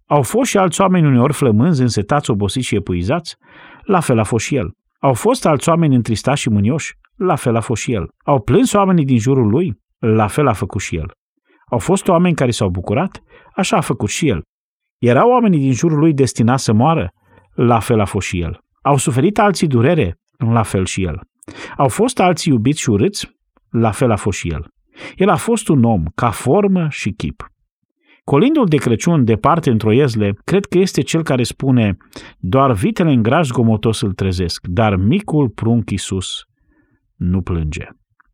[0.07, 3.37] Au fost și alți oameni uneori flămânzi, însetați, obosiți și epuizați?
[3.83, 4.73] La fel a fost și el.
[5.01, 6.95] Au fost alți oameni întristați și mânioși?
[7.17, 8.09] La fel a fost și el.
[8.25, 9.81] Au plâns oamenii din jurul lui?
[9.99, 11.11] La fel a făcut și el.
[11.71, 13.23] Au fost oameni care s-au bucurat?
[13.55, 14.43] Așa a făcut și el.
[14.99, 17.11] Erau oamenii din jurul lui destinați să moară?
[17.55, 18.59] La fel a fost și el.
[18.83, 20.19] Au suferit alții durere?
[20.37, 21.21] La fel și el.
[21.77, 23.37] Au fost alții iubiți și urâți?
[23.71, 24.67] La fel a fost și el.
[25.15, 27.47] El a fost un om, ca formă și chip.
[28.25, 31.97] Colindul de Crăciun, departe într-o iezle, cred că este cel care spune
[32.39, 36.45] doar vitele în graj gomotos îl trezesc, dar micul prunc Iisus
[37.15, 37.89] nu plânge.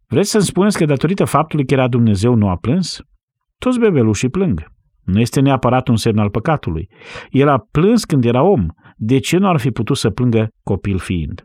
[0.07, 3.01] Vreți să-mi spuneți că datorită faptului că era Dumnezeu nu a plâns?
[3.59, 4.72] Toți bebelușii plâng.
[5.03, 6.89] Nu este neapărat un semn al păcatului.
[7.31, 8.67] El a plâns când era om.
[8.97, 11.45] De ce nu ar fi putut să plângă copil fiind?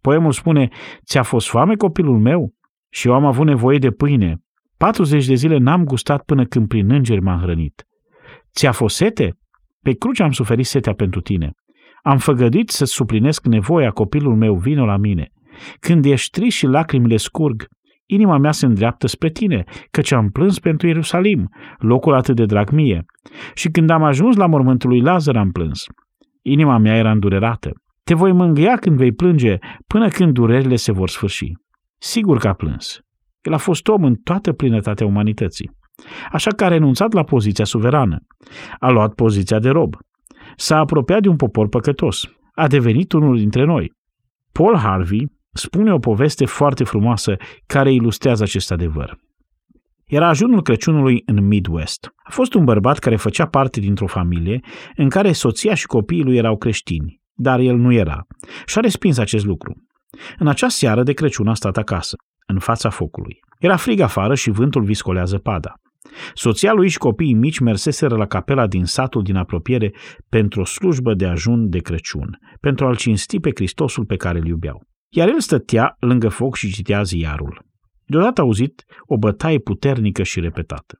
[0.00, 0.68] Poemul spune,
[1.04, 2.54] ți-a fost foame copilul meu?
[2.92, 4.36] Și eu am avut nevoie de pâine.
[4.76, 7.84] 40 de zile n-am gustat până când prin îngeri m-am hrănit.
[8.54, 9.38] Ți-a fost sete?
[9.82, 11.52] Pe cruce am suferit setea pentru tine.
[12.02, 15.28] Am făgădit să-ți suplinesc nevoia copilul meu, vino la mine.
[15.80, 17.66] Când ești trist și lacrimile scurg,
[18.12, 22.70] inima mea se îndreaptă spre tine, căci am plâns pentru Ierusalim, locul atât de drag
[22.70, 23.04] mie.
[23.54, 25.84] Și când am ajuns la mormântul lui Lazar am plâns.
[26.42, 27.70] Inima mea era îndurerată.
[28.04, 31.52] Te voi mângâia când vei plânge, până când durerile se vor sfârși.
[31.98, 33.00] Sigur că a plâns.
[33.42, 35.70] El a fost om în toată plinătatea umanității.
[36.32, 38.18] Așa că a renunțat la poziția suverană.
[38.78, 39.94] A luat poziția de rob.
[40.56, 42.28] S-a apropiat de un popor păcătos.
[42.54, 43.92] A devenit unul dintre noi.
[44.52, 47.36] Paul Harvey spune o poveste foarte frumoasă
[47.66, 49.18] care ilustrează acest adevăr.
[50.06, 52.10] Era ajunul Crăciunului în Midwest.
[52.16, 54.60] A fost un bărbat care făcea parte dintr-o familie
[54.96, 58.26] în care soția și copiii lui erau creștini, dar el nu era.
[58.66, 59.76] Și a respins acest lucru.
[60.38, 63.40] În acea seară de Crăciun a stat acasă, în fața focului.
[63.58, 65.74] Era frig afară și vântul viscolează pada.
[66.34, 69.94] Soția lui și copiii mici merseseră la capela din satul din apropiere
[70.28, 74.46] pentru o slujbă de ajun de Crăciun, pentru a-L cinsti pe Hristosul pe care îl
[74.46, 74.89] iubeau.
[75.12, 77.64] Iar el stătea lângă foc și citea ziarul.
[78.04, 80.98] Deodată a auzit o bătaie puternică și repetată.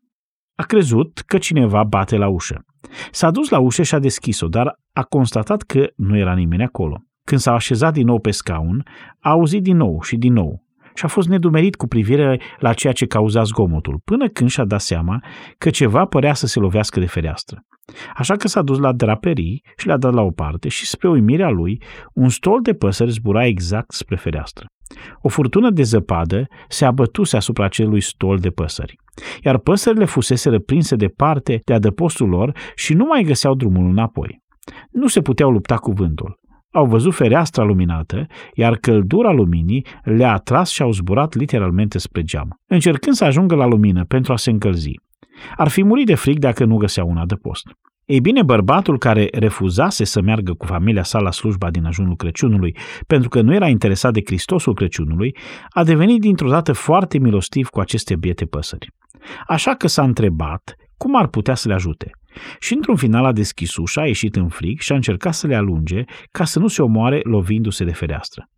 [0.54, 2.64] A crezut că cineva bate la ușă.
[3.10, 7.02] S-a dus la ușă și a deschis-o, dar a constatat că nu era nimeni acolo.
[7.26, 8.86] Când s-a așezat din nou pe scaun,
[9.18, 12.92] a auzit din nou și din nou și a fost nedumerit cu privire la ceea
[12.92, 15.22] ce cauza zgomotul, până când și-a dat seama
[15.58, 17.60] că ceva părea să se lovească de fereastră.
[18.14, 21.48] Așa că s-a dus la draperii și le-a dat la o parte și spre uimirea
[21.48, 21.82] lui,
[22.14, 24.66] un stol de păsări zbura exact spre fereastră.
[25.22, 28.96] O furtună de zăpadă se abătuse asupra acelui stol de păsări,
[29.44, 34.42] iar păsările fusese prinse departe de adăpostul lor și nu mai găseau drumul înapoi.
[34.90, 36.39] Nu se puteau lupta cu vântul.
[36.72, 42.60] Au văzut fereastra luminată, iar căldura luminii le-a atras și au zburat literalmente spre geam,
[42.66, 45.00] încercând să ajungă la lumină pentru a se încălzi.
[45.56, 47.66] Ar fi murit de frig dacă nu găseau un adăpost.
[48.04, 52.76] Ei bine, bărbatul care refuzase să meargă cu familia sa la slujba din ajunul Crăciunului,
[53.06, 55.36] pentru că nu era interesat de Hristosul Crăciunului,
[55.68, 58.88] a devenit dintr-o dată foarte milostiv cu aceste biete păsări.
[59.46, 62.10] Așa că s-a întrebat cum ar putea să le ajute.
[62.58, 65.54] Și într-un final a deschis ușa, a ieșit în frig și a încercat să le
[65.54, 68.48] alunge ca să nu se omoare lovindu-se de fereastră.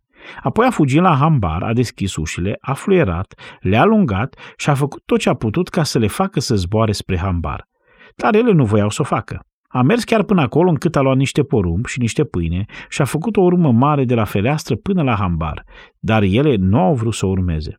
[0.41, 5.01] Apoi a fugit la hambar, a deschis ușile, a fluierat, le-a alungat și a făcut
[5.05, 7.67] tot ce a putut ca să le facă să zboare spre hambar.
[8.15, 9.45] Dar ele nu voiau să o facă.
[9.67, 13.05] A mers chiar până acolo încât a luat niște porumb și niște pâine și a
[13.05, 15.63] făcut o urmă mare de la fereastră până la hambar,
[15.99, 17.77] dar ele nu au vrut să o urmeze.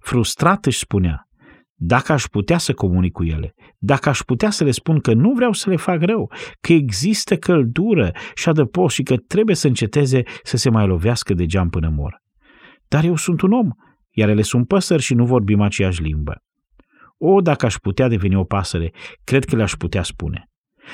[0.00, 1.25] Frustrat își spunea,
[1.78, 5.32] dacă aș putea să comunic cu ele, dacă aș putea să le spun că nu
[5.32, 10.22] vreau să le fac rău, că există căldură și adăpost și că trebuie să înceteze
[10.42, 12.22] să se mai lovească de geam până mor.
[12.88, 13.68] Dar eu sunt un om,
[14.10, 16.42] iar ele sunt păsări și nu vorbim aceeași limbă.
[17.18, 18.92] O, dacă aș putea deveni o pasăre,
[19.24, 20.50] cred că le-aș putea spune.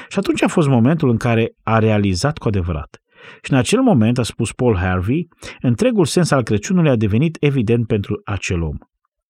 [0.09, 3.03] Și atunci a fost momentul în care a realizat cu adevărat.
[3.43, 5.29] Și în acel moment, a spus Paul Harvey,
[5.61, 8.77] întregul sens al Crăciunului a devenit evident pentru acel om.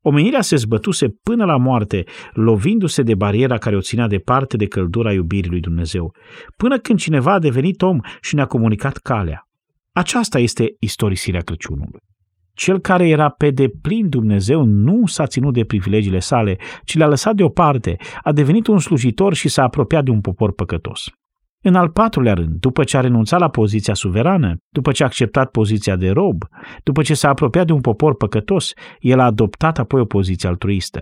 [0.05, 5.13] Omenirea se zbătuse până la moarte, lovindu-se de bariera care o ținea departe de căldura
[5.13, 6.15] iubirii lui Dumnezeu,
[6.57, 9.49] până când cineva a devenit om și ne-a comunicat calea.
[9.93, 12.01] Aceasta este istorisirea Crăciunului.
[12.55, 17.35] Cel care era pe deplin Dumnezeu nu s-a ținut de privilegiile sale, ci le-a lăsat
[17.35, 21.11] deoparte, a devenit un slujitor și s-a apropiat de un popor păcătos.
[21.63, 25.51] În al patrulea rând, după ce a renunțat la poziția suverană, după ce a acceptat
[25.51, 26.43] poziția de rob,
[26.83, 31.01] după ce s-a apropiat de un popor păcătos, el a adoptat apoi o poziție altruistă.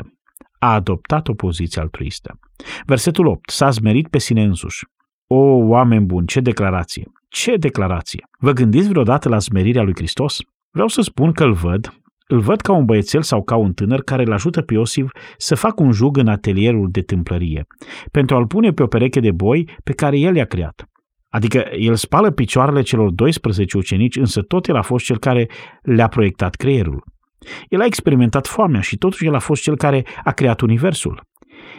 [0.58, 2.38] A adoptat o poziție altruistă.
[2.86, 3.50] Versetul 8.
[3.50, 4.86] S-a zmerit pe sine însuși.
[5.26, 7.12] O, oameni buni, ce declarație!
[7.28, 8.24] Ce declarație!
[8.38, 10.38] Vă gândiți vreodată la zmerirea lui Hristos?
[10.70, 11.99] Vreau să spun că îl văd,
[12.30, 15.54] îl văd ca un băiețel sau ca un tânăr care îl ajută pe Iosif să
[15.54, 17.66] facă un jug în atelierul de tâmplărie,
[18.10, 20.84] pentru a-l pune pe o pereche de boi pe care el i-a creat.
[21.28, 25.48] Adică el spală picioarele celor 12 ucenici, însă tot el a fost cel care
[25.82, 27.04] le-a proiectat creierul.
[27.68, 31.22] El a experimentat foamea și totuși el a fost cel care a creat universul.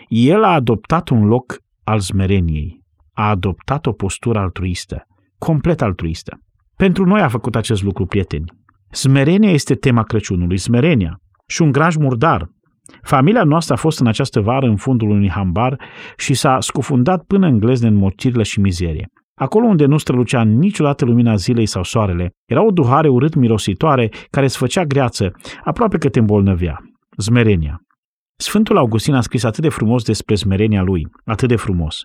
[0.07, 2.81] El a adoptat un loc al smereniei,
[3.13, 5.03] a adoptat o postură altruistă,
[5.37, 6.37] complet altruistă.
[6.75, 8.45] Pentru noi a făcut acest lucru, prieteni.
[8.91, 11.19] Smerenia este tema Crăciunului, smerenia.
[11.47, 12.49] Și un graj murdar.
[13.01, 15.81] Familia noastră a fost în această vară în fundul unui hambar
[16.17, 19.07] și s-a scufundat până în glezne în morcirile și mizerie.
[19.35, 24.45] Acolo unde nu strălucea niciodată lumina zilei sau soarele, era o duhare urât mirositoare care
[24.45, 25.31] îți făcea greață,
[25.63, 26.77] aproape că te îmbolnăvea.
[27.17, 27.81] Smerenia.
[28.35, 32.03] Sfântul Augustin a scris atât de frumos despre smerenia lui, atât de frumos.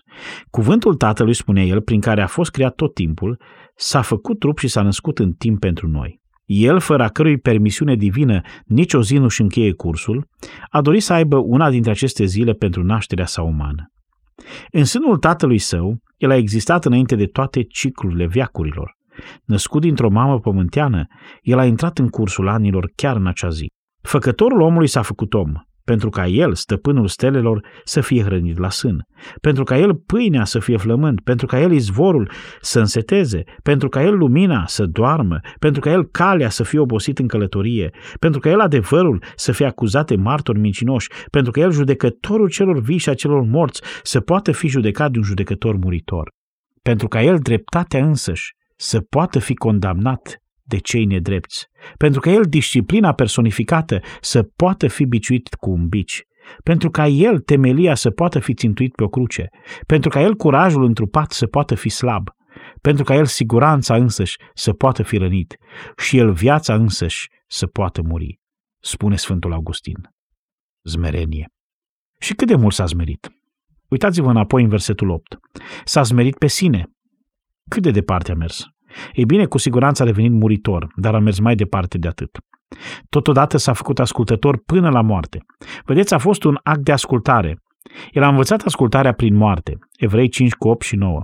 [0.49, 3.41] Cuvântul Tatălui, spune el, prin care a fost creat tot timpul,
[3.75, 6.19] s-a făcut trup și s-a născut în timp pentru noi.
[6.47, 10.27] El, fără a cărui permisiune divină nici o zi nu-și încheie cursul,
[10.69, 13.91] a dorit să aibă una dintre aceste zile pentru nașterea sa umană.
[14.71, 18.95] În sânul tatălui său, el a existat înainte de toate ciclurile viacurilor.
[19.45, 21.05] Născut dintr-o mamă pământeană,
[21.41, 23.71] el a intrat în cursul anilor chiar în acea zi.
[24.01, 25.53] Făcătorul omului s-a făcut om,
[25.91, 29.05] pentru ca el, stăpânul stelelor, să fie hrănit la sân,
[29.41, 32.31] pentru ca el pâinea să fie flămând, pentru ca el izvorul
[32.61, 37.19] să înseteze, pentru ca el lumina să doarmă, pentru ca el calea să fie obosit
[37.19, 41.71] în călătorie, pentru ca el adevărul să fie acuzat de martori mincinoși, pentru ca el
[41.71, 46.31] judecătorul celor vii și a celor morți să poată fi judecat de un judecător muritor,
[46.81, 52.43] pentru ca el dreptatea însăși să poată fi condamnat de cei nedrepți, pentru ca el,
[52.43, 56.23] disciplina personificată, să poată fi biciuit cu un bici,
[56.63, 59.49] pentru ca el, temelia, să poată fi țintuit pe o cruce,
[59.85, 62.29] pentru ca el, curajul întrupat, să poată fi slab,
[62.81, 65.57] pentru ca el, siguranța însăși, să poată fi rănit
[65.97, 68.39] și el, viața însăși, să poată muri,
[68.79, 69.97] spune Sfântul Augustin.
[70.83, 71.49] Zmerenie.
[72.19, 73.29] Și cât de mult s-a zmerit?
[73.87, 75.37] Uitați-vă înapoi în versetul 8.
[75.83, 76.85] S-a zmerit pe sine.
[77.69, 78.65] Cât de departe a mers?
[79.13, 82.37] Ei bine, cu siguranță a devenit muritor, dar a mers mai departe de atât.
[83.09, 85.45] Totodată s-a făcut ascultător până la moarte.
[85.85, 87.61] Vedeți, a fost un act de ascultare.
[88.11, 89.77] El a învățat ascultarea prin moarte.
[89.97, 91.21] Evrei 5 cu 8 și 9.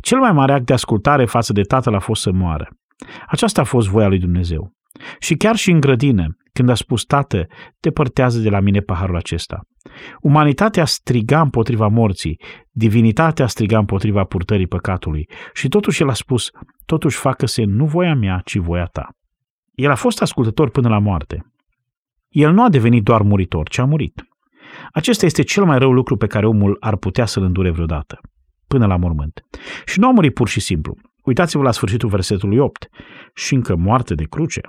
[0.00, 2.68] Cel mai mare act de ascultare față de tatăl a fost să moară.
[3.26, 4.72] Aceasta a fost voia lui Dumnezeu.
[5.18, 7.46] Și chiar și în grădină, când a spus, Tată,
[7.78, 9.60] depărtează de la mine paharul acesta.
[10.20, 12.40] Umanitatea striga împotriva morții,
[12.70, 16.50] divinitatea striga împotriva purtării păcatului și totuși el a spus,
[16.84, 19.08] totuși facă-se nu voia mea, ci voia ta.
[19.74, 21.52] El a fost ascultător până la moarte.
[22.28, 24.22] El nu a devenit doar muritor, ci a murit.
[24.92, 28.20] Acesta este cel mai rău lucru pe care omul ar putea să-l îndure vreodată,
[28.66, 29.40] până la mormânt.
[29.84, 30.96] Și nu a murit pur și simplu.
[31.24, 32.88] Uitați-vă la sfârșitul versetului 8.
[33.34, 34.60] Și încă moarte de cruce.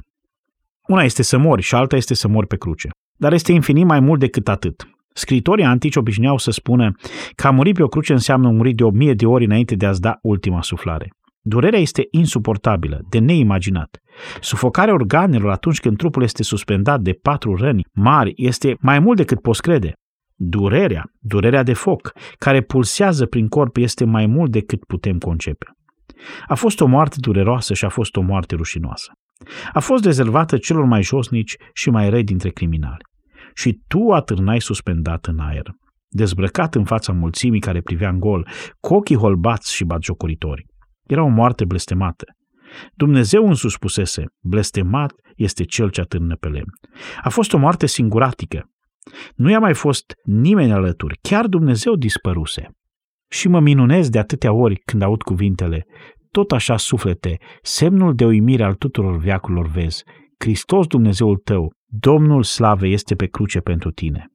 [0.87, 2.89] Una este să mori și alta este să mori pe cruce.
[3.17, 4.87] Dar este infinit mai mult decât atât.
[5.13, 6.91] Scritorii antici obișnuiau să spună
[7.35, 9.85] că a muri pe o cruce înseamnă muri de o mie de ori înainte de
[9.85, 11.09] a-ți da ultima suflare.
[11.43, 13.97] Durerea este insuportabilă, de neimaginat.
[14.39, 19.41] Sufocarea organelor atunci când trupul este suspendat de patru răni mari este mai mult decât
[19.41, 19.93] poți crede.
[20.35, 25.65] Durerea, durerea de foc, care pulsează prin corp este mai mult decât putem concepe.
[26.47, 29.11] A fost o moarte dureroasă și a fost o moarte rușinoasă.
[29.73, 33.03] A fost rezervată celor mai josnici și mai răi dintre criminali.
[33.53, 35.71] Și tu atârnai suspendat în aer,
[36.07, 38.47] dezbrăcat în fața mulțimii care privea în gol,
[38.79, 40.65] cu ochii holbați și batjocoritori.
[41.03, 42.25] Era o moarte blestemată.
[42.93, 46.71] Dumnezeu însuși spusese, blestemat este cel ce atârnă pe lemn.
[47.21, 48.69] A fost o moarte singuratică.
[49.35, 52.69] Nu i-a mai fost nimeni alături, chiar Dumnezeu dispăruse.
[53.29, 55.85] Și mă minunez de atâtea ori când aud cuvintele,
[56.31, 60.03] tot așa suflete, semnul de uimire al tuturor veacurilor vezi,
[60.37, 64.27] Hristos Dumnezeul tău, Domnul slavei este pe cruce pentru tine.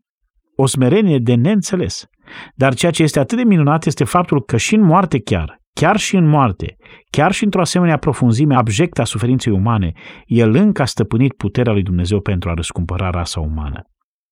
[0.57, 2.07] O smerenie de neînțeles.
[2.55, 5.97] Dar ceea ce este atât de minunat este faptul că și în moarte chiar, chiar
[5.97, 6.77] și în moarte,
[7.11, 9.93] chiar și într-o asemenea profunzime abjectă a suferinței umane,
[10.25, 13.83] el încă a stăpânit puterea lui Dumnezeu pentru a răscumpăra rasa umană.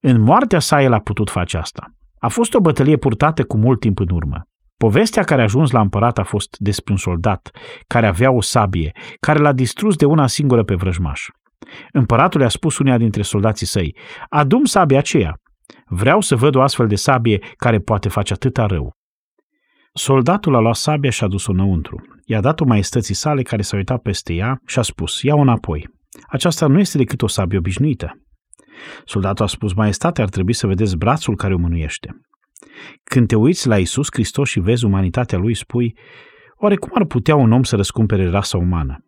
[0.02, 1.86] În moartea sa el a putut face asta.
[2.18, 4.42] A fost o bătălie purtată cu mult timp în urmă.
[4.77, 7.51] Povestea care a ajuns la împărat a fost despre un soldat
[7.87, 11.29] care avea o sabie, care l-a distrus de una singură pe vrăjmaș.
[11.93, 13.97] Împăratul i-a spus unia dintre soldații săi,
[14.29, 15.35] adum sabia aceea.
[15.87, 18.93] Vreau să văd o astfel de sabie care poate face atâta rău.
[19.93, 21.97] Soldatul a luat sabia și a dus-o înăuntru.
[22.25, 25.89] I-a dat-o maestății sale care s-a uitat peste ea și a spus, ia-o înapoi.
[26.29, 28.12] Aceasta nu este decât o sabie obișnuită.
[29.05, 32.11] Soldatul a spus, maestate, ar trebui să vedeți brațul care o mânuiește.
[33.04, 35.94] Când te uiți la Isus Hristos și vezi umanitatea lui, spui,
[36.56, 38.98] oare cum ar putea un om să răscumpere rasa umană?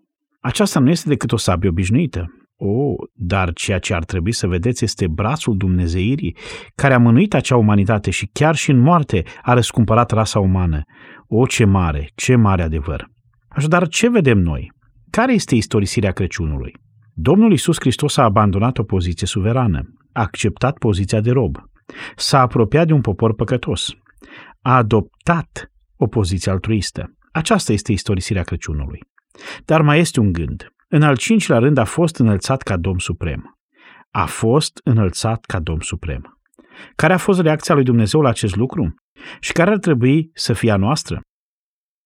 [0.41, 2.25] Aceasta nu este decât o sabie obișnuită.
[2.59, 6.37] O, oh, dar ceea ce ar trebui să vedeți este brațul Dumnezeirii,
[6.75, 10.83] care a mânuit acea umanitate și chiar și în moarte a răscumpărat rasa umană.
[11.27, 13.07] O, ce mare, ce mare adevăr!
[13.49, 14.73] Așadar, ce vedem noi?
[15.11, 16.73] Care este istorisirea Crăciunului?
[17.13, 19.81] Domnul Isus Hristos a abandonat o poziție suverană,
[20.13, 21.57] a acceptat poziția de rob,
[22.17, 23.91] s-a apropiat de un popor păcătos,
[24.63, 27.17] a adoptat o poziție altruistă.
[27.33, 29.01] Aceasta este istorisirea Crăciunului.
[29.65, 30.67] Dar mai este un gând.
[30.89, 33.59] În al cincilea rând a fost înălțat ca Domn Suprem.
[34.11, 36.41] A fost înălțat ca Domn Suprem.
[36.97, 38.95] Care a fost reacția lui Dumnezeu la acest lucru?
[39.41, 41.21] Și care ar trebui să fie a noastră?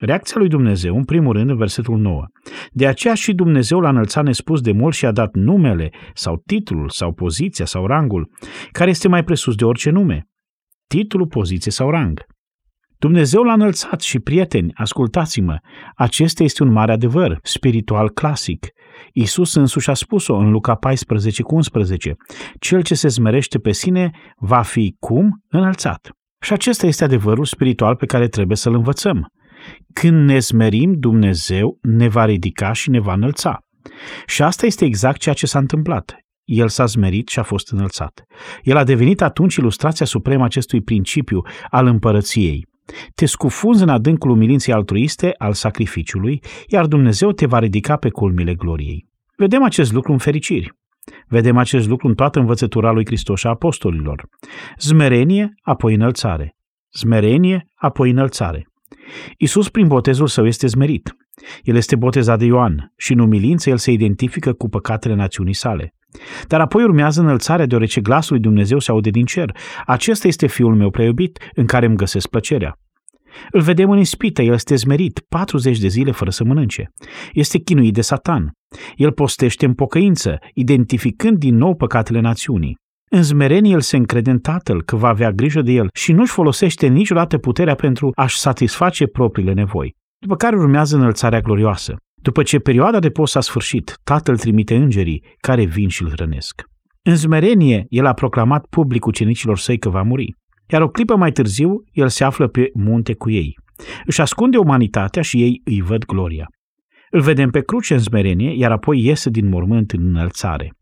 [0.01, 2.25] Reacția lui Dumnezeu, în primul rând, în versetul 9.
[2.71, 6.89] De aceea și Dumnezeu l-a înălțat nespus de mult și a dat numele, sau titlul,
[6.89, 8.31] sau poziția, sau rangul,
[8.71, 10.27] care este mai presus de orice nume.
[10.87, 12.21] Titlul, poziție sau rang.
[12.99, 15.57] Dumnezeu l-a înălțat și, prieteni, ascultați-mă,
[15.95, 18.67] acesta este un mare adevăr, spiritual clasic.
[19.13, 22.15] Iisus însuși a spus-o în Luca 14 cu 11.
[22.59, 25.43] Cel ce se zmerește pe sine va fi cum?
[25.49, 26.11] Înălțat.
[26.43, 29.27] Și acesta este adevărul spiritual pe care trebuie să-l învățăm.
[29.93, 33.59] Când ne smerim, Dumnezeu ne va ridica și ne va înălța.
[34.27, 36.17] Și asta este exact ceea ce s-a întâmplat.
[36.45, 38.25] El s-a zmerit și a fost înălțat.
[38.63, 42.69] El a devenit atunci ilustrația supremă acestui principiu al împărăției.
[43.15, 48.55] Te scufunzi în adâncul umilinței altruiste al sacrificiului, iar Dumnezeu te va ridica pe culmile
[48.55, 49.07] gloriei.
[49.37, 50.73] Vedem acest lucru în fericiri.
[51.27, 54.29] Vedem acest lucru în toată învățătura lui Hristos și a apostolilor.
[54.79, 56.57] Zmerenie, apoi înălțare.
[56.93, 58.70] Zmerenie, apoi înălțare.
[59.37, 61.17] Isus, prin botezul său, este zmerit.
[61.63, 65.95] El este botezat de Ioan și în umilință el se identifică cu păcatele națiunii sale.
[66.47, 69.57] Dar apoi urmează înălțarea deoarece glasul lui Dumnezeu se aude din cer.
[69.87, 72.79] Acesta este fiul meu preiubit în care îmi găsesc plăcerea.
[73.51, 76.93] Îl vedem în ispită, el este zmerit 40 de zile fără să mănânce.
[77.33, 78.53] Este chinuit de satan.
[78.95, 82.79] El postește în pocăință, identificând din nou păcatele națiunii.
[83.13, 86.33] În zmerenie el se încrede în tatăl că va avea grijă de el și nu-și
[86.33, 89.97] folosește niciodată puterea pentru a-și satisface propriile nevoi.
[90.19, 91.97] După care urmează înălțarea glorioasă.
[92.23, 96.63] După ce perioada de post a sfârșit, tatăl trimite îngerii care vin și îl hrănesc.
[97.03, 100.35] În zmerenie, el a proclamat public ucenicilor săi că va muri.
[100.69, 103.59] Iar o clipă mai târziu, el se află pe munte cu ei.
[104.05, 106.47] Își ascunde umanitatea și ei îi văd gloria.
[107.11, 110.73] Îl vedem pe cruce în zmerenie, iar apoi iese din mormânt în înălțare.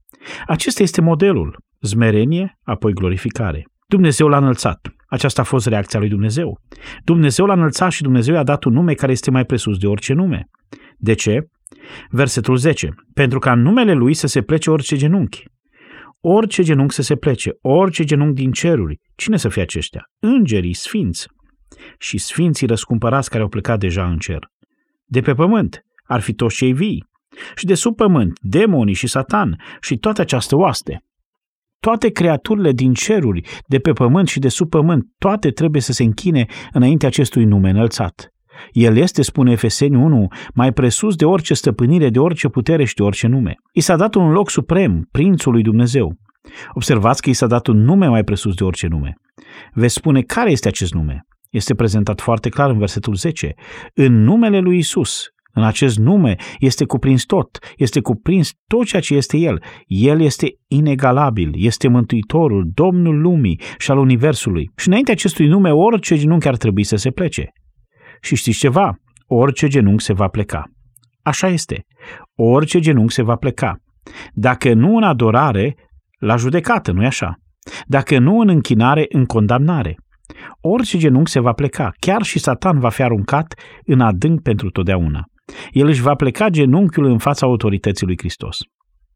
[0.47, 1.67] Acesta este modelul.
[1.81, 3.67] Zmerenie, apoi glorificare.
[3.87, 4.89] Dumnezeu l-a înălțat.
[5.07, 6.61] Aceasta a fost reacția lui Dumnezeu.
[7.05, 10.13] Dumnezeu l-a înălțat și Dumnezeu i-a dat un nume care este mai presus de orice
[10.13, 10.45] nume.
[10.97, 11.41] De ce?
[12.11, 12.89] Versetul 10.
[13.15, 15.43] Pentru ca în numele lui să se plece orice genunchi.
[16.21, 19.01] Orice genunchi să se plece, orice genunchi din ceruri.
[19.17, 20.03] Cine să fie aceștia?
[20.19, 21.27] Îngerii, sfinți.
[21.99, 24.39] Și sfinții răscumpărați care au plecat deja în cer.
[25.05, 27.05] De pe pământ ar fi toți cei vii.
[27.55, 31.03] Și de sub pământ, demonii și satan și toată această oaste.
[31.81, 36.03] Toate creaturile din ceruri, de pe pământ și de sub pământ, toate trebuie să se
[36.03, 38.33] închine înainte acestui nume înălțat.
[38.73, 43.03] El este, spune Efeseni 1, mai presus de orice stăpânire, de orice putere și de
[43.03, 43.55] orice nume.
[43.73, 46.17] I s-a dat un loc suprem, prințul lui Dumnezeu.
[46.73, 49.15] Observați că i s-a dat un nume mai presus de orice nume.
[49.73, 51.23] Veți spune care este acest nume.
[51.51, 53.55] Este prezentat foarte clar în versetul 10.
[53.95, 55.27] În numele lui Isus,
[55.59, 59.63] în acest nume este cuprins tot, este cuprins tot ceea ce este El.
[59.87, 64.71] El este inegalabil, este Mântuitorul, Domnul lumii și al Universului.
[64.77, 67.49] Și înainte acestui nume, orice genunchi ar trebui să se plece.
[68.21, 68.97] Și știți ceva?
[69.27, 70.65] Orice genunchi se va pleca.
[71.23, 71.85] Așa este.
[72.37, 73.77] Orice genunchi se va pleca.
[74.33, 75.75] Dacă nu în adorare,
[76.19, 77.35] la judecată, nu-i așa?
[77.87, 79.97] Dacă nu în închinare, în condamnare.
[80.61, 83.55] Orice genunchi se va pleca, chiar și Satan va fi aruncat
[83.85, 85.25] în adânc pentru totdeauna.
[85.71, 88.59] El își va pleca genunchiul în fața autorității lui Hristos.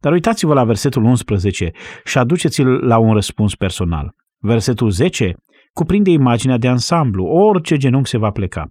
[0.01, 1.71] Dar uitați-vă la versetul 11
[2.05, 4.15] și aduceți-l la un răspuns personal.
[4.39, 5.35] Versetul 10
[5.73, 8.69] cuprinde imaginea de ansamblu, orice genunchi se va pleca.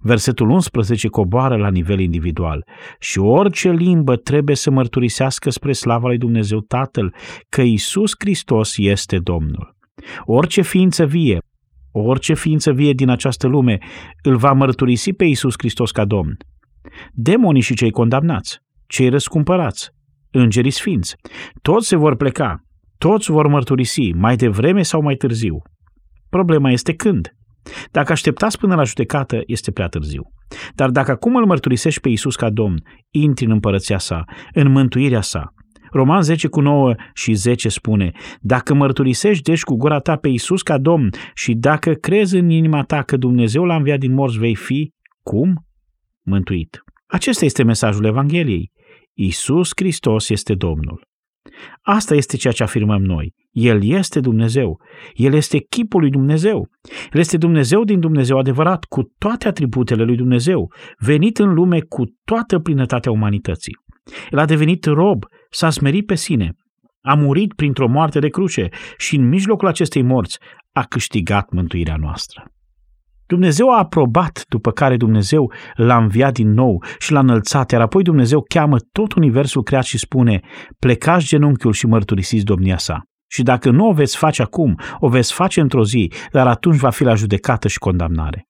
[0.00, 2.64] Versetul 11 coboară la nivel individual
[2.98, 7.14] și orice limbă trebuie să mărturisească spre slava lui Dumnezeu Tatăl
[7.48, 9.76] că Isus Hristos este Domnul.
[10.24, 11.38] Orice ființă vie,
[11.92, 13.78] orice ființă vie din această lume
[14.22, 16.36] îl va mărturisi pe Isus Hristos ca Domn.
[17.12, 19.90] Demonii și cei condamnați, cei răscumpărați,
[20.30, 21.16] îngerii sfinți,
[21.62, 22.62] toți se vor pleca,
[22.98, 25.62] toți vor mărturisi, mai devreme sau mai târziu.
[26.28, 27.28] Problema este când.
[27.90, 30.22] Dacă așteptați până la judecată, este prea târziu.
[30.74, 35.20] Dar dacă acum îl mărturisești pe Isus ca Domn, intri în împărăția sa, în mântuirea
[35.20, 35.54] sa.
[35.90, 38.10] Roman 10 cu 9 și 10 spune,
[38.40, 42.82] Dacă mărturisești deci cu gura ta pe Isus ca Domn și dacă crezi în inima
[42.82, 45.66] ta că Dumnezeu l-a înviat din morți, vei fi, cum?
[46.24, 46.82] Mântuit.
[47.06, 48.70] Acesta este mesajul Evangheliei.
[49.14, 51.10] Isus Hristos este Domnul.
[51.82, 53.34] Asta este ceea ce afirmăm noi.
[53.50, 54.80] El este Dumnezeu.
[55.14, 56.68] El este chipul lui Dumnezeu.
[57.12, 62.02] El este Dumnezeu din Dumnezeu adevărat, cu toate atributele lui Dumnezeu, venit în lume cu
[62.24, 63.76] toată plinătatea umanității.
[64.30, 66.52] El a devenit rob, s-a smerit pe sine,
[67.00, 70.38] a murit printr-o moarte de cruce și în mijlocul acestei morți
[70.72, 72.51] a câștigat mântuirea noastră.
[73.32, 78.02] Dumnezeu a aprobat, după care Dumnezeu l-a înviat din nou și l-a înălțat, iar apoi
[78.02, 80.40] Dumnezeu cheamă tot universul creat și spune,
[80.78, 83.02] plecați genunchiul și mărturisiți domnia sa.
[83.30, 86.90] Și dacă nu o veți face acum, o veți face într-o zi, dar atunci va
[86.90, 88.48] fi la judecată și condamnare.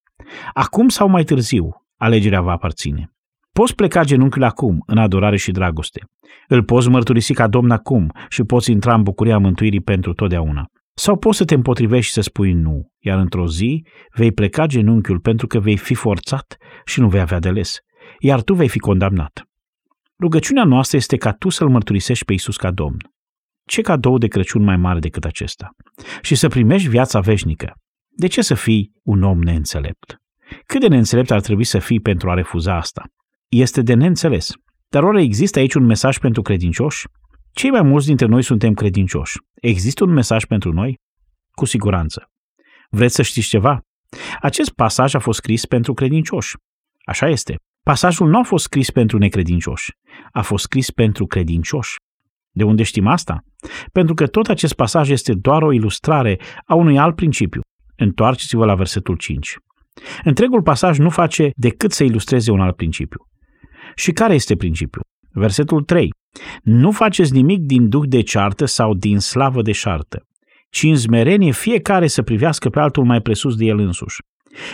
[0.53, 3.13] Acum sau mai târziu, alegerea va aparține.
[3.53, 6.01] Poți pleca genunchiul acum, în adorare și dragoste.
[6.49, 10.67] Îl poți mărturisi ca Domn acum și poți intra în bucuria mântuirii pentru totdeauna.
[10.95, 15.21] Sau poți să te împotrivești și să spui nu, iar într-o zi vei pleca genunchiul
[15.21, 17.79] pentru că vei fi forțat și nu vei avea de les,
[18.19, 19.43] iar tu vei fi condamnat.
[20.21, 22.97] Rugăciunea noastră este ca tu să-L mărturisești pe Isus ca Domn.
[23.65, 25.71] Ce cadou de Crăciun mai mare decât acesta?
[26.23, 27.73] Și să primești viața veșnică.
[28.17, 30.17] De ce să fii un om neînțelept?
[30.67, 33.05] Cât de neînțelept ar trebui să fii pentru a refuza asta?
[33.49, 34.53] Este de neînțeles.
[34.89, 37.07] Dar oare există aici un mesaj pentru credincioși?
[37.53, 39.39] Cei mai mulți dintre noi suntem credincioși.
[39.55, 40.99] Există un mesaj pentru noi?
[41.51, 42.31] Cu siguranță.
[42.91, 43.81] Vreți să știți ceva?
[44.41, 46.57] Acest pasaj a fost scris pentru credincioși.
[47.05, 47.57] Așa este.
[47.83, 49.91] Pasajul nu a fost scris pentru necredincioși.
[50.31, 51.97] A fost scris pentru credincioși.
[52.51, 53.41] De unde știm asta?
[53.93, 57.61] Pentru că tot acest pasaj este doar o ilustrare a unui alt principiu.
[57.97, 59.57] Întoarceți-vă la versetul 5.
[60.25, 63.27] Întregul pasaj nu face decât să ilustreze un alt principiu.
[63.95, 65.03] Și care este principiul?
[65.31, 66.11] Versetul 3.
[66.63, 70.27] Nu faceți nimic din duh de ceartă sau din slavă de șartă,
[70.71, 74.23] ci în zmerenie fiecare să privească pe altul mai presus de el însuși.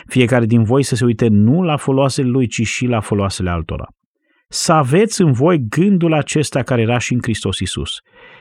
[0.07, 3.87] Fiecare din voi să se uite nu la foloasele lui, ci și la foloasele altora.
[4.49, 7.91] Să aveți în voi gândul acesta care era și în Hristos Isus.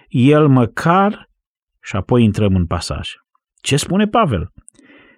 [0.07, 1.29] El măcar,
[1.81, 3.09] și apoi intrăm în pasaj.
[3.61, 4.51] Ce spune Pavel?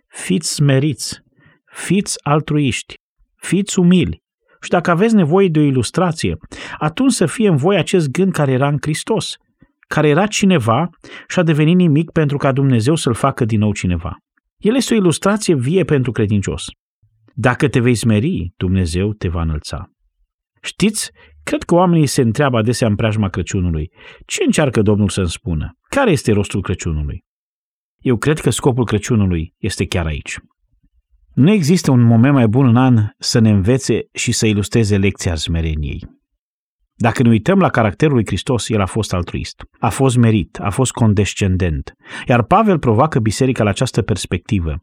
[0.07, 1.21] Fiți smeriți,
[1.65, 2.93] fiți altruiști,
[3.35, 4.23] fiți umili.
[4.61, 6.37] Și dacă aveți nevoie de o ilustrație,
[6.77, 9.35] atunci să fie în voi acest gând care era în Hristos,
[9.87, 10.89] care era cineva
[11.27, 14.17] și a devenit nimic pentru ca Dumnezeu să-l facă din nou cineva.
[14.57, 16.65] El este o ilustrație vie pentru credincios.
[17.33, 19.89] Dacă te vei smeri, Dumnezeu te va înălța.
[20.61, 21.11] Știți,
[21.43, 23.91] cred că oamenii se întreabă adesea în preajma Crăciunului.
[24.25, 25.77] Ce încearcă Domnul să-mi spună?
[25.89, 27.23] Care este rostul Crăciunului?
[27.97, 30.37] Eu cred că scopul Crăciunului este chiar aici.
[31.33, 35.35] Nu există un moment mai bun în an să ne învețe și să ilustreze lecția
[35.35, 36.17] smereniei.
[37.01, 40.69] Dacă ne uităm la caracterul lui Hristos, el a fost altruist, a fost merit, a
[40.69, 41.93] fost condescendent.
[42.27, 44.75] Iar Pavel provoacă biserica la această perspectivă,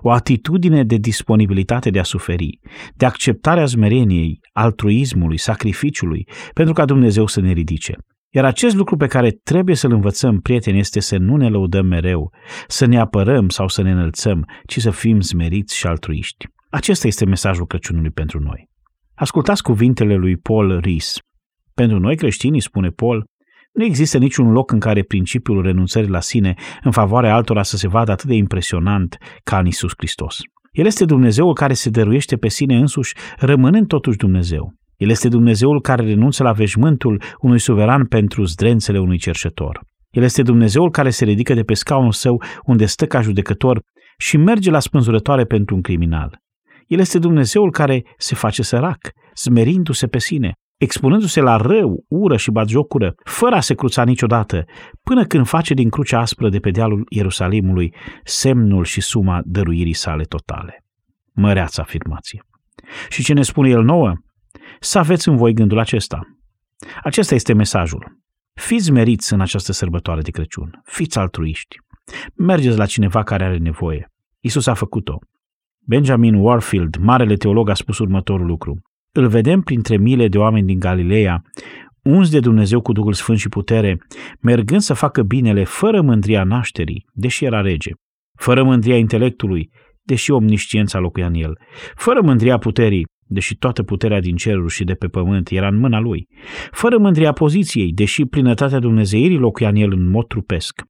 [0.00, 2.58] o atitudine de disponibilitate de a suferi,
[2.94, 7.96] de acceptarea smereniei, altruismului, sacrificiului, pentru ca Dumnezeu să ne ridice.
[8.34, 12.32] Iar acest lucru pe care trebuie să-l învățăm, prieteni, este să nu ne lăudăm mereu,
[12.66, 16.46] să ne apărăm sau să ne înălțăm, ci să fim smeriți și altruiști.
[16.70, 18.68] Acesta este mesajul Crăciunului pentru noi.
[19.14, 21.16] Ascultați cuvintele lui Paul Rees.
[21.74, 23.24] Pentru noi creștinii, spune Paul,
[23.72, 27.88] nu există niciun loc în care principiul renunțării la sine în favoarea altora să se
[27.88, 30.38] vadă atât de impresionant ca în Isus Hristos.
[30.70, 34.74] El este Dumnezeul care se dăruiește pe sine însuși, rămânând totuși Dumnezeu.
[35.02, 39.80] El este Dumnezeul care renunță la veșmântul unui suveran pentru zdrențele unui cerșetor.
[40.10, 43.82] El este Dumnezeul care se ridică de pe scaunul său unde stă ca judecător
[44.18, 46.38] și merge la spânzurătoare pentru un criminal.
[46.86, 48.98] El este Dumnezeul care se face sărac,
[49.34, 54.64] smerindu-se pe sine, expunându-se la rău, ură și batjocură, fără a se cruța niciodată,
[55.02, 57.94] până când face din crucea aspră de pe dealul Ierusalimului
[58.24, 60.84] semnul și suma dăruirii sale totale.
[61.32, 62.42] Măreață afirmație.
[63.08, 64.12] Și ce ne spune el nouă?
[64.84, 66.20] Să aveți în voi gândul acesta.
[67.02, 68.18] Acesta este mesajul.
[68.52, 70.80] Fiți meriți în această sărbătoare de Crăciun.
[70.84, 71.76] Fiți altruiști.
[72.34, 74.10] Mergeți la cineva care are nevoie.
[74.40, 75.18] Isus a făcut-o.
[75.86, 78.82] Benjamin Warfield, marele teolog, a spus următorul lucru.
[79.12, 81.42] Îl vedem printre mile de oameni din Galileea,
[82.02, 83.98] uns de Dumnezeu cu Duhul Sfânt și putere,
[84.40, 87.90] mergând să facă binele fără mândria nașterii, deși era rege,
[88.38, 89.70] fără mândria intelectului,
[90.02, 91.58] deși omnisciența locuia în el,
[91.94, 96.00] fără mândria puterii, deși toată puterea din ceruri și de pe pământ era în mâna
[96.00, 96.28] lui,
[96.70, 100.82] fără mândria poziției, deși plinătatea Dumnezeirii locuia în el în mod trupesc,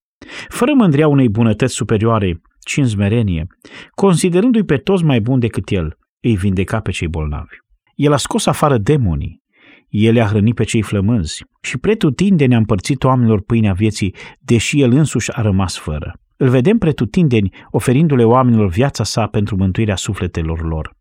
[0.49, 3.47] fără mândria unei bunătăți superioare, ci în smerenie,
[3.95, 7.57] considerându-i pe toți mai buni decât el, îi vindeca pe cei bolnavi.
[7.95, 9.43] El a scos afară demonii,
[9.89, 14.93] el a hrănit pe cei flămânzi și pretutindeni a împărțit oamenilor pâinea vieții, deși el
[14.93, 16.13] însuși a rămas fără.
[16.37, 20.97] Îl vedem pretutindeni oferindu-le oamenilor viața sa pentru mântuirea sufletelor lor.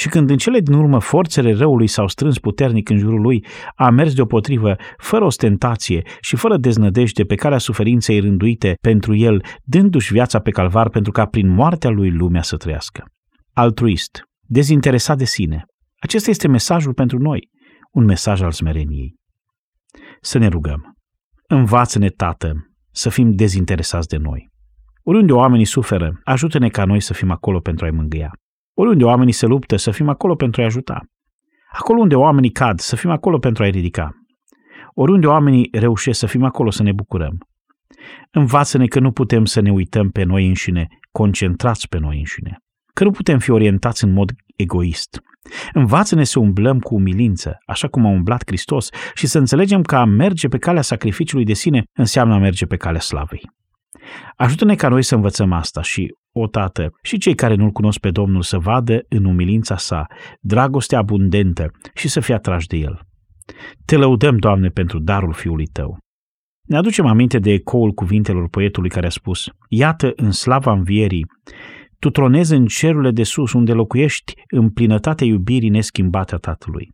[0.00, 3.44] Și când în cele din urmă forțele răului s-au strâns puternic în jurul lui,
[3.74, 10.12] a mers deopotrivă, fără ostentație și fără deznădejde pe calea suferinței rânduite pentru el, dându-și
[10.12, 13.04] viața pe calvar pentru ca prin moartea lui lumea să trăiască.
[13.52, 15.64] Altruist, dezinteresat de sine,
[15.98, 17.50] acesta este mesajul pentru noi,
[17.92, 19.14] un mesaj al smereniei.
[20.20, 20.96] Să ne rugăm.
[21.46, 22.52] Învață-ne, Tată,
[22.90, 24.50] să fim dezinteresați de noi.
[25.02, 28.30] Oriunde oamenii suferă, ajută-ne ca noi să fim acolo pentru a-i mângâia.
[28.80, 31.00] Oriunde oamenii se luptă, să fim acolo pentru a-i ajuta.
[31.72, 34.10] Acolo unde oamenii cad, să fim acolo pentru a-i ridica.
[34.94, 37.38] Oriunde oamenii reușesc, să fim acolo să ne bucurăm.
[38.30, 42.56] Învață-ne că nu putem să ne uităm pe noi înșine, concentrați pe noi înșine.
[42.94, 45.20] Că nu putem fi orientați în mod egoist,
[45.72, 50.04] Învață-ne să umblăm cu umilință, așa cum a umblat Hristos, și să înțelegem că a
[50.04, 53.50] merge pe calea sacrificiului de sine înseamnă a merge pe calea slavei.
[54.36, 58.10] Ajută-ne ca noi să învățăm asta și, o tată, și cei care nu-L cunosc pe
[58.10, 60.06] Domnul să vadă în umilința sa
[60.40, 63.00] dragostea abundentă și să fie atrași de El.
[63.84, 65.98] Te lăudăm, Doamne, pentru darul Fiului Tău.
[66.68, 71.26] Ne aducem aminte de ecoul cuvintelor poetului care a spus, Iată, în slava învierii,
[71.98, 76.88] tu tronezi în cerurile de sus, unde locuiești în plinătatea iubirii neschimbate a Tatălui.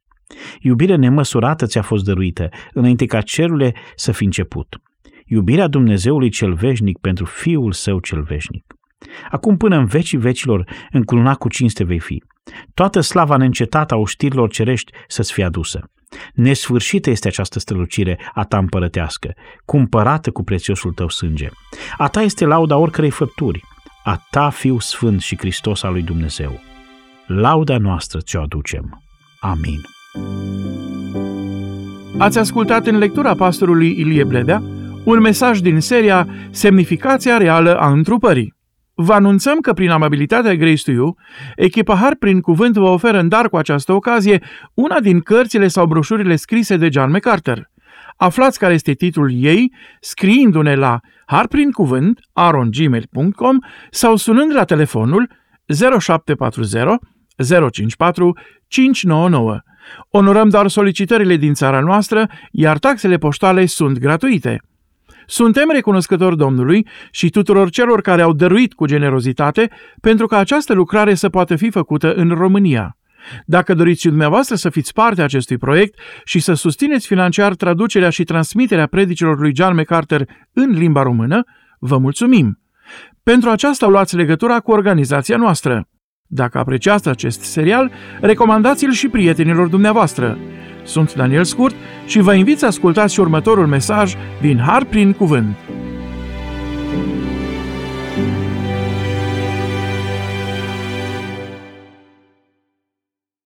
[0.60, 4.76] Iubirea nemăsurată ți-a fost dăruită, înainte ca cerurile să fi început.
[5.26, 8.75] Iubirea Dumnezeului cel veșnic pentru Fiul Său cel veșnic.
[9.30, 12.22] Acum până în vecii vecilor, încununat cu cinste vei fi.
[12.74, 15.90] Toată slava neîncetată a oștirilor cerești să-ți fie adusă.
[16.34, 19.34] Nesfârșită este această strălucire a ta împărătească,
[19.64, 21.48] cumpărată cu prețiosul tău sânge.
[21.96, 23.62] A ta este lauda oricărei făpturi,
[24.04, 26.60] a ta Fiu Sfânt și Hristos al lui Dumnezeu.
[27.26, 29.02] Lauda noastră ți-o aducem.
[29.40, 29.80] Amin.
[32.18, 34.62] Ați ascultat în lectura pastorului Ilie Bledea
[35.04, 38.55] un mesaj din seria Semnificația reală a întrupării.
[38.98, 41.16] Vă anunțăm că prin amabilitatea Grace to You,
[41.56, 44.42] echipa Har prin cuvânt vă oferă în dar cu această ocazie
[44.74, 47.70] una din cărțile sau broșurile scrise de John MacArthur.
[48.16, 53.58] Aflați care este titlul ei scriindu-ne la harprincuvânt arongmail.com
[53.90, 55.30] sau sunând la telefonul
[55.98, 56.82] 0740
[57.70, 59.58] 054 599.
[60.10, 64.60] Onorăm doar solicitările din țara noastră, iar taxele poștale sunt gratuite.
[65.26, 69.70] Suntem recunoscători Domnului și tuturor celor care au dăruit cu generozitate
[70.00, 72.96] pentru ca această lucrare să poată fi făcută în România.
[73.44, 78.10] Dacă doriți și dumneavoastră să fiți parte a acestui proiect și să susțineți financiar traducerea
[78.10, 81.44] și transmiterea predicilor lui John MacArthur în limba română,
[81.78, 82.58] vă mulțumim!
[83.22, 85.88] Pentru aceasta luați legătura cu organizația noastră.
[86.26, 90.38] Dacă apreciați acest serial, recomandați-l și prietenilor dumneavoastră.
[90.86, 91.74] Sunt Daniel Scurt
[92.06, 95.56] și vă invit să ascultați următorul mesaj din Har prin Cuvânt.